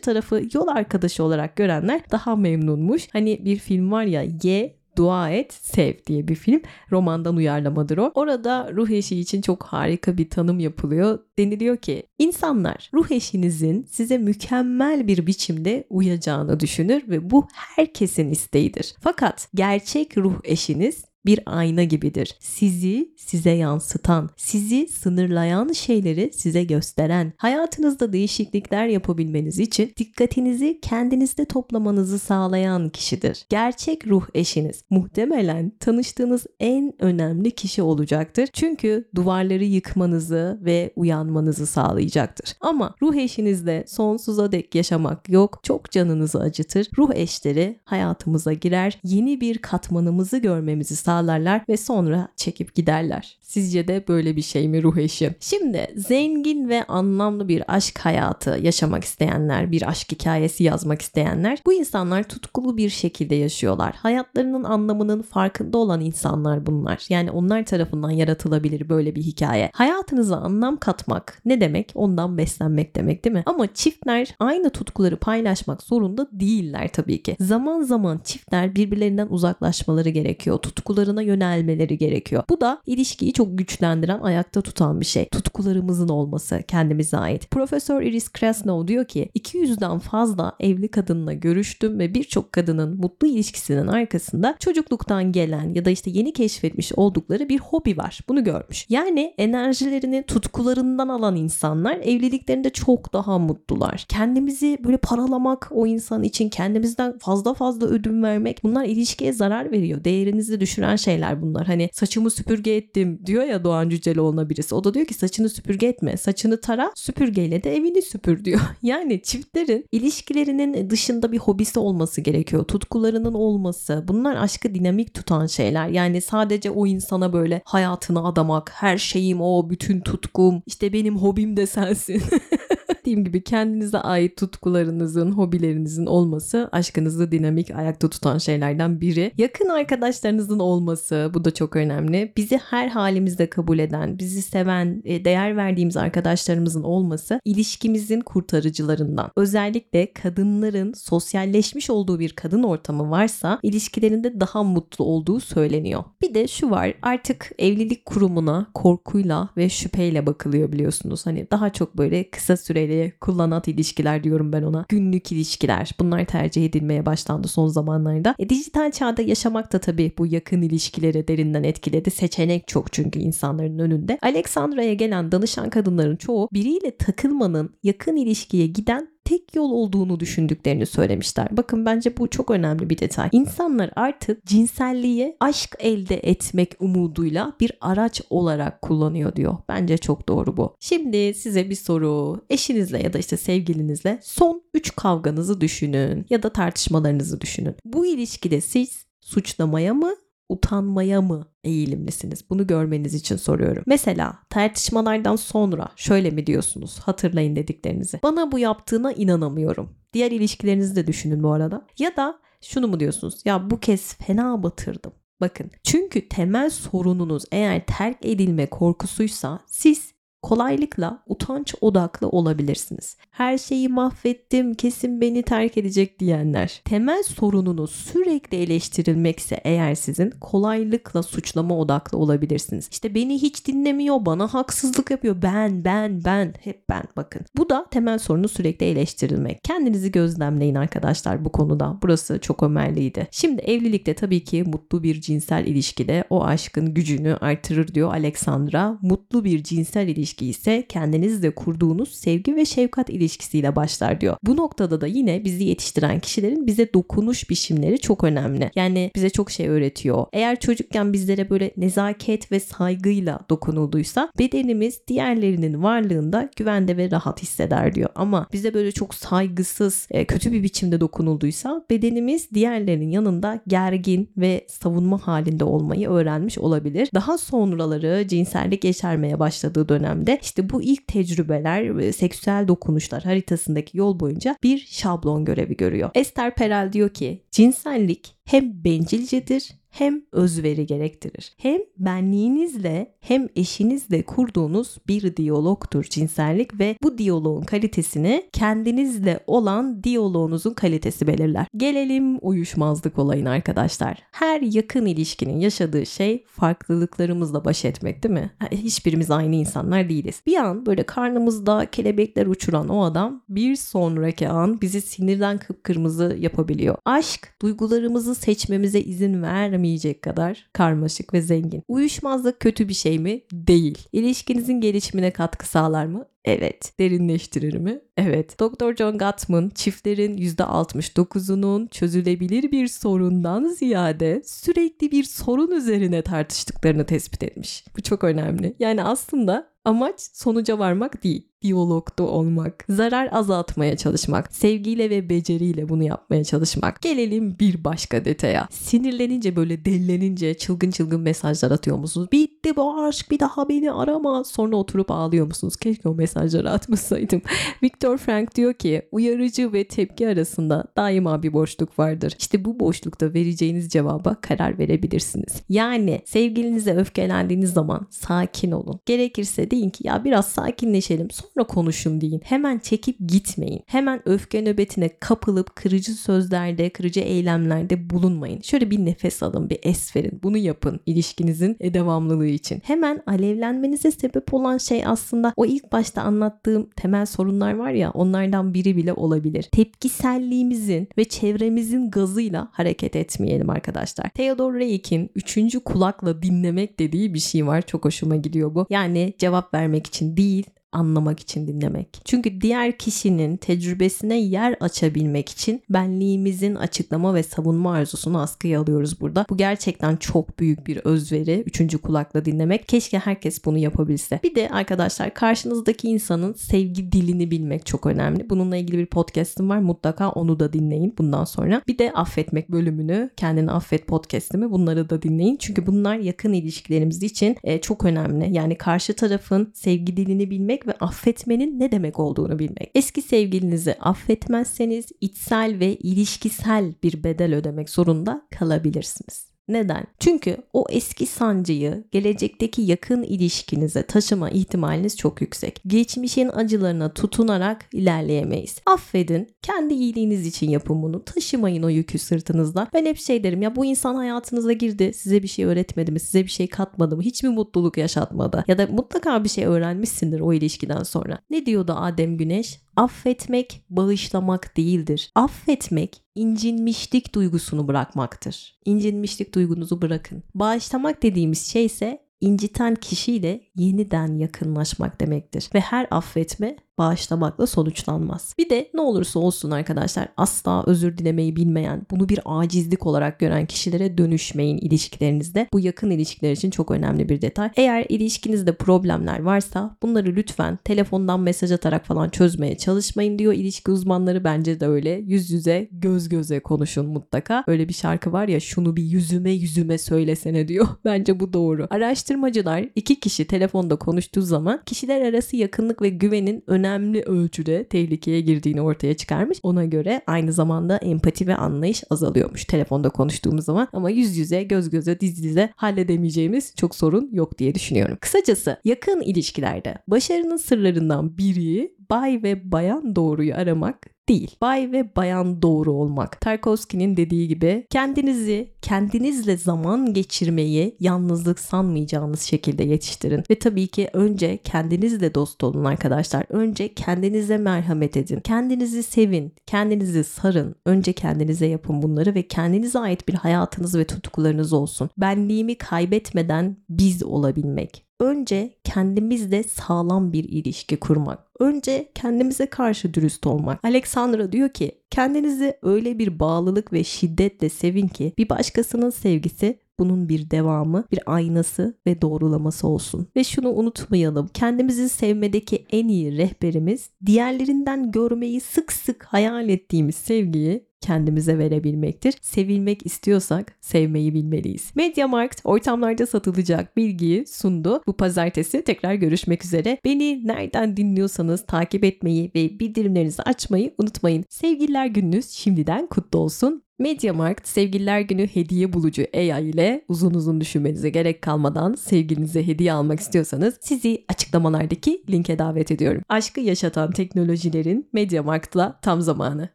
[0.00, 3.08] tarafı yol arkadaşı olarak görenler daha memnunmuş.
[3.12, 6.62] Hani bir film var ya Ye Dua Et, Sev diye bir film.
[6.92, 8.12] Romandan uyarlamadır o.
[8.14, 11.18] Orada ruh eşi için çok harika bir tanım yapılıyor.
[11.38, 18.94] Deniliyor ki insanlar ruh eşinizin size mükemmel bir biçimde uyacağını düşünür ve bu herkesin isteğidir.
[19.00, 22.36] Fakat gerçek ruh eşiniz bir ayna gibidir.
[22.40, 32.18] Sizi size yansıtan, sizi sınırlayan şeyleri size gösteren, hayatınızda değişiklikler yapabilmeniz için dikkatinizi kendinizde toplamanızı
[32.18, 33.46] sağlayan kişidir.
[33.48, 38.48] Gerçek ruh eşiniz muhtemelen tanıştığınız en önemli kişi olacaktır.
[38.52, 42.56] Çünkü duvarları yıkmanızı ve uyanmanızı sağlayacaktır.
[42.60, 45.60] Ama ruh eşinizle sonsuza dek yaşamak yok.
[45.62, 46.88] Çok canınızı acıtır.
[46.98, 48.98] Ruh eşleri hayatımıza girer.
[49.04, 53.38] Yeni bir katmanımızı görmemizi sağlar sağlarlar ve sonra çekip giderler.
[53.50, 55.34] Sizce de böyle bir şey mi ruh eşi?
[55.40, 61.72] Şimdi zengin ve anlamlı bir aşk hayatı yaşamak isteyenler, bir aşk hikayesi yazmak isteyenler bu
[61.72, 63.94] insanlar tutkulu bir şekilde yaşıyorlar.
[63.94, 67.06] Hayatlarının anlamının farkında olan insanlar bunlar.
[67.08, 69.70] Yani onlar tarafından yaratılabilir böyle bir hikaye.
[69.74, 71.92] Hayatınıza anlam katmak ne demek?
[71.94, 73.42] Ondan beslenmek demek değil mi?
[73.46, 77.36] Ama çiftler aynı tutkuları paylaşmak zorunda değiller tabii ki.
[77.40, 80.58] Zaman zaman çiftler birbirlerinden uzaklaşmaları gerekiyor.
[80.58, 82.42] Tutkularına yönelmeleri gerekiyor.
[82.48, 85.28] Bu da ilişkiyi çok güçlendiren, ayakta tutan bir şey.
[85.28, 87.50] Tutkularımızın olması kendimize ait.
[87.50, 93.86] Profesör Iris Krasnov diyor ki 200'den fazla evli kadınla görüştüm ve birçok kadının mutlu ilişkisinin
[93.86, 98.20] arkasında çocukluktan gelen ya da işte yeni keşfetmiş oldukları bir hobi var.
[98.28, 98.86] Bunu görmüş.
[98.88, 104.04] Yani enerjilerini tutkularından alan insanlar evliliklerinde çok daha mutlular.
[104.08, 110.04] Kendimizi böyle paralamak o insan için kendimizden fazla fazla ödün vermek bunlar ilişkiye zarar veriyor.
[110.04, 111.66] Değerinizi düşüren şeyler bunlar.
[111.66, 114.74] Hani saçımı süpürge ettim diyor ya Doğan Cüceloğlu'na birisi.
[114.74, 116.16] O da diyor ki saçını süpürge etme.
[116.16, 118.60] Saçını tara süpürgeyle de evini süpür diyor.
[118.82, 122.64] Yani çiftlerin ilişkilerinin dışında bir hobisi olması gerekiyor.
[122.64, 124.04] Tutkularının olması.
[124.08, 125.88] Bunlar aşkı dinamik tutan şeyler.
[125.88, 128.70] Yani sadece o insana böyle hayatını adamak.
[128.74, 129.70] Her şeyim o.
[129.70, 130.62] Bütün tutkum.
[130.66, 132.22] işte benim hobim de sensin.
[133.00, 139.32] Dediğim gibi kendinize ait tutkularınızın, hobilerinizin olması aşkınızı dinamik ayakta tutan şeylerden biri.
[139.38, 142.32] Yakın arkadaşlarınızın olması bu da çok önemli.
[142.36, 149.30] Bizi her halimizde kabul eden, bizi seven, e, değer verdiğimiz arkadaşlarımızın olması ilişkimizin kurtarıcılarından.
[149.36, 156.04] Özellikle kadınların sosyalleşmiş olduğu bir kadın ortamı varsa ilişkilerinde daha mutlu olduğu söyleniyor.
[156.22, 161.26] Bir de şu var artık evlilik kurumuna korkuyla ve şüpheyle bakılıyor biliyorsunuz.
[161.26, 162.89] Hani daha çok böyle kısa süreli
[163.20, 164.86] kullanat ilişkiler diyorum ben ona.
[164.88, 165.90] Günlük ilişkiler.
[166.00, 168.34] Bunlar tercih edilmeye başlandı son zamanlarda.
[168.38, 172.10] E, dijital çağda yaşamak da tabii bu yakın ilişkileri derinden etkiledi.
[172.10, 174.18] Seçenek çok çünkü insanların önünde.
[174.22, 181.48] Alexandra'ya gelen danışan kadınların çoğu biriyle takılmanın yakın ilişkiye giden tek yol olduğunu düşündüklerini söylemişler.
[181.50, 183.28] Bakın bence bu çok önemli bir detay.
[183.32, 189.56] İnsanlar artık cinselliği aşk elde etmek umuduyla bir araç olarak kullanıyor diyor.
[189.68, 190.76] Bence çok doğru bu.
[190.80, 192.40] Şimdi size bir soru.
[192.50, 197.74] Eşinizle ya da işte sevgilinizle son 3 kavganızı düşünün ya da tartışmalarınızı düşünün.
[197.84, 200.14] Bu ilişkide siz suçlamaya mı
[200.50, 202.50] utanmaya mı eğilimlisiniz?
[202.50, 203.82] Bunu görmeniz için soruyorum.
[203.86, 206.98] Mesela tartışmalardan sonra şöyle mi diyorsunuz?
[206.98, 208.20] Hatırlayın dediklerinizi.
[208.22, 209.96] Bana bu yaptığına inanamıyorum.
[210.12, 211.86] Diğer ilişkilerinizi de düşünün bu arada.
[211.98, 213.42] Ya da şunu mu diyorsunuz?
[213.44, 215.12] Ya bu kez fena batırdım.
[215.40, 219.99] Bakın çünkü temel sorununuz eğer terk edilme korkusuysa siz
[220.42, 223.16] kolaylıkla utanç odaklı olabilirsiniz.
[223.30, 226.82] Her şeyi mahvettim, kesin beni terk edecek diyenler.
[226.84, 232.88] Temel sorununuz sürekli eleştirilmekse eğer sizin kolaylıkla suçlama odaklı olabilirsiniz.
[232.92, 235.42] İşte beni hiç dinlemiyor, bana haksızlık yapıyor.
[235.42, 237.42] Ben, ben, ben, hep ben bakın.
[237.56, 239.64] Bu da temel sorunu sürekli eleştirilmek.
[239.64, 241.98] Kendinizi gözlemleyin arkadaşlar bu konuda.
[242.02, 243.28] Burası çok ömerliydi.
[243.30, 248.98] Şimdi evlilikte tabii ki mutlu bir cinsel ilişkide o aşkın gücünü artırır diyor Alexandra.
[249.02, 254.36] Mutlu bir cinsel ilişki ilişki ise kendinizle kurduğunuz sevgi ve şefkat ilişkisiyle başlar diyor.
[254.42, 258.70] Bu noktada da yine bizi yetiştiren kişilerin bize dokunuş biçimleri çok önemli.
[258.76, 260.26] Yani bize çok şey öğretiyor.
[260.32, 267.94] Eğer çocukken bizlere böyle nezaket ve saygıyla dokunulduysa bedenimiz diğerlerinin varlığında güvende ve rahat hisseder
[267.94, 268.10] diyor.
[268.14, 274.66] Ama bize böyle çok saygısız, e, kötü bir biçimde dokunulduysa bedenimiz diğerlerinin yanında gergin ve
[274.68, 277.08] savunma halinde olmayı öğrenmiş olabilir.
[277.14, 284.20] Daha sonraları cinsellik yeşermeye başladığı dönem dönemde işte bu ilk tecrübeler seksüel dokunuşlar haritasındaki yol
[284.20, 286.10] boyunca bir şablon görevi görüyor.
[286.14, 291.52] Esther Perel diyor ki cinsellik hem bencilcedir hem özveri gerektirir.
[291.56, 300.74] Hem benliğinizle hem eşinizle kurduğunuz bir diyalogtur cinsellik ve bu diyaloğun kalitesini kendinizle olan diyaloğunuzun
[300.74, 301.66] kalitesi belirler.
[301.76, 304.18] Gelelim uyuşmazlık olayına arkadaşlar.
[304.32, 308.50] Her yakın ilişkinin yaşadığı şey farklılıklarımızla baş etmek değil mi?
[308.72, 310.42] Hiçbirimiz aynı insanlar değiliz.
[310.46, 316.96] Bir an böyle karnımızda kelebekler uçuran o adam bir sonraki an bizi sinirden kıpkırmızı yapabiliyor.
[317.04, 319.42] Aşk duygularımızı seçmemize izin
[319.80, 321.82] vermeyecek kadar karmaşık ve zengin.
[321.88, 323.42] Uyuşmazlık kötü bir şey mi?
[323.52, 323.98] Değil.
[324.12, 326.26] İlişkinizin gelişimine katkı sağlar mı?
[326.44, 326.92] Evet.
[326.98, 328.00] Derinleştirir mi?
[328.16, 328.60] Evet.
[328.60, 328.96] Dr.
[328.96, 337.84] John Gottman çiftlerin %69'unun çözülebilir bir sorundan ziyade sürekli bir sorun üzerine tartıştıklarını tespit etmiş.
[337.96, 338.76] Bu çok önemli.
[338.78, 346.02] Yani aslında amaç sonuca varmak değil diyalogda olmak, zarar azaltmaya çalışmak, sevgiyle ve beceriyle bunu
[346.02, 347.02] yapmaya çalışmak.
[347.02, 348.68] Gelelim bir başka detaya.
[348.70, 352.28] Sinirlenince böyle delilenince çılgın çılgın mesajlar atıyor musunuz?
[352.64, 354.44] Bitti bu aşk bir daha beni arama.
[354.44, 355.76] Sonra oturup ağlıyor musunuz?
[355.76, 357.42] Keşke o mesajları atmasaydım.
[357.82, 362.34] Viktor Frank diyor ki uyarıcı ve tepki arasında daima bir boşluk vardır.
[362.38, 365.62] İşte bu boşlukta vereceğiniz cevaba karar verebilirsiniz.
[365.68, 369.00] Yani sevgilinize öfkelendiğiniz zaman sakin olun.
[369.06, 371.28] Gerekirse deyin ki ya biraz sakinleşelim.
[371.30, 372.40] Sonra konuşun deyin.
[372.44, 373.82] Hemen çekip gitmeyin.
[373.86, 378.60] Hemen öfke nöbetine kapılıp kırıcı sözlerde, kırıcı eylemlerde bulunmayın.
[378.60, 380.40] Şöyle bir nefes alın, bir es verin.
[380.42, 382.82] Bunu yapın ilişkinizin devamlılığı için.
[382.84, 388.74] Hemen alevlenmenize sebep olan şey aslında o ilk başta anlattığım temel sorunlar var ya onlardan
[388.74, 389.62] biri bile olabilir.
[389.62, 394.28] Tepkiselliğimizin ve çevremizin gazıyla hareket etmeyelim arkadaşlar.
[394.28, 397.82] Theodor Reik'in üçüncü kulakla dinlemek dediği bir şey var.
[397.82, 398.86] Çok hoşuma gidiyor bu.
[398.90, 402.20] Yani cevap vermek için değil anlamak için dinlemek.
[402.24, 409.46] Çünkü diğer kişinin tecrübesine yer açabilmek için benliğimizin açıklama ve savunma arzusunu askıya alıyoruz burada.
[409.50, 411.62] Bu gerçekten çok büyük bir özveri.
[411.66, 412.88] Üçüncü kulakla dinlemek.
[412.88, 414.40] Keşke herkes bunu yapabilse.
[414.42, 418.50] Bir de arkadaşlar karşınızdaki insanın sevgi dilini bilmek çok önemli.
[418.50, 419.78] Bununla ilgili bir podcast'im var.
[419.78, 421.82] Mutlaka onu da dinleyin bundan sonra.
[421.88, 425.56] Bir de affetmek bölümünü, kendini affet podcast'imi bunları da dinleyin.
[425.56, 428.52] Çünkü bunlar yakın ilişkilerimiz için e, çok önemli.
[428.52, 432.90] Yani karşı tarafın sevgi dilini bilmek bilmek ve affetmenin ne demek olduğunu bilmek.
[432.94, 439.49] Eski sevgilinizi affetmezseniz içsel ve ilişkisel bir bedel ödemek zorunda kalabilirsiniz.
[439.72, 440.04] Neden?
[440.20, 445.80] Çünkü o eski sancıyı gelecekteki yakın ilişkinize taşıma ihtimaliniz çok yüksek.
[445.86, 448.78] Geçmişin acılarına tutunarak ilerleyemeyiz.
[448.86, 451.24] Affedin, kendi iyiliğiniz için yapın bunu.
[451.24, 452.88] Taşımayın o yükü sırtınızda.
[452.94, 456.44] Ben hep şey derim ya bu insan hayatınıza girdi, size bir şey öğretmedi mi, size
[456.44, 458.64] bir şey katmadı mı, hiç mi mutluluk yaşatmadı?
[458.68, 461.38] Ya da mutlaka bir şey öğrenmişsindir o ilişkiden sonra.
[461.50, 462.80] Ne diyordu Adem Güneş?
[463.00, 465.30] Affetmek bağışlamak değildir.
[465.34, 468.78] Affetmek incinmişlik duygusunu bırakmaktır.
[468.84, 470.42] İncinmişlik duygunuzu bırakın.
[470.54, 475.70] Bağışlamak dediğimiz şey ise inciten kişiyle yeniden yakınlaşmak demektir.
[475.74, 478.54] Ve her affetme bağışlamakla sonuçlanmaz.
[478.58, 483.66] Bir de ne olursa olsun arkadaşlar asla özür dilemeyi bilmeyen, bunu bir acizlik olarak gören
[483.66, 485.66] kişilere dönüşmeyin ilişkilerinizde.
[485.72, 487.70] Bu yakın ilişkiler için çok önemli bir detay.
[487.76, 494.44] Eğer ilişkinizde problemler varsa bunları lütfen telefondan mesaj atarak falan çözmeye çalışmayın diyor ilişki uzmanları.
[494.44, 495.10] Bence de öyle.
[495.10, 497.64] Yüz yüze, göz göze konuşun mutlaka.
[497.66, 500.88] Öyle bir şarkı var ya şunu bir yüzüme yüzüme söylesene diyor.
[501.04, 501.86] Bence bu doğru.
[502.30, 508.80] Araştırmacılar iki kişi telefonda konuştuğu zaman kişiler arası yakınlık ve güvenin önemli ölçüde tehlikeye girdiğini
[508.80, 509.58] ortaya çıkarmış.
[509.62, 514.90] Ona göre aynı zamanda empati ve anlayış azalıyormuş telefonda konuştuğumuz zaman ama yüz yüze, göz
[514.90, 518.18] göze, diz dize halledemeyeceğimiz çok sorun yok diye düşünüyorum.
[518.20, 524.56] Kısacası yakın ilişkilerde başarının sırlarından biri bay ve bayan doğruyu aramak değil.
[524.60, 526.40] Bay ve bayan doğru olmak.
[526.40, 533.44] Tarkovski'nin dediği gibi kendinizi kendinizle zaman geçirmeyi yalnızlık sanmayacağınız şekilde yetiştirin.
[533.50, 536.44] Ve tabii ki önce kendinizle dost olun arkadaşlar.
[536.48, 538.40] Önce kendinize merhamet edin.
[538.40, 539.52] Kendinizi sevin.
[539.66, 540.74] Kendinizi sarın.
[540.86, 545.10] Önce kendinize yapın bunları ve kendinize ait bir hayatınız ve tutkularınız olsun.
[545.18, 551.38] Benliğimi kaybetmeden biz olabilmek önce kendimizle sağlam bir ilişki kurmak.
[551.58, 553.84] Önce kendimize karşı dürüst olmak.
[553.84, 560.28] Alexandra diyor ki kendinizi öyle bir bağlılık ve şiddetle sevin ki bir başkasının sevgisi bunun
[560.28, 563.28] bir devamı, bir aynası ve doğrulaması olsun.
[563.36, 564.48] Ve şunu unutmayalım.
[564.54, 572.34] Kendimizi sevmedeki en iyi rehberimiz diğerlerinden görmeyi sık sık hayal ettiğimiz sevgiyi kendimize verebilmektir.
[572.42, 574.92] Sevilmek istiyorsak sevmeyi bilmeliyiz.
[574.94, 578.02] Mediamarkt ortamlarda satılacak bilgiyi sundu.
[578.06, 579.98] Bu pazartesi tekrar görüşmek üzere.
[580.04, 584.44] Beni nereden dinliyorsanız takip etmeyi ve bildirimlerinizi açmayı unutmayın.
[584.48, 586.82] Sevgililer gününüz şimdiden kutlu olsun.
[587.00, 593.20] Mediamarkt sevgililer günü hediye bulucu AI ile uzun uzun düşünmenize gerek kalmadan sevgilinize hediye almak
[593.20, 596.22] istiyorsanız sizi açıklamalardaki linke davet ediyorum.
[596.28, 599.68] Aşkı yaşatan teknolojilerin Mediamarkt'la tam zamanı.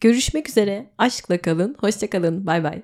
[0.00, 0.86] Görüşmek üzere.
[0.98, 1.76] Aşkla kalın.
[1.80, 2.46] Hoşçakalın.
[2.46, 2.82] Bay bay.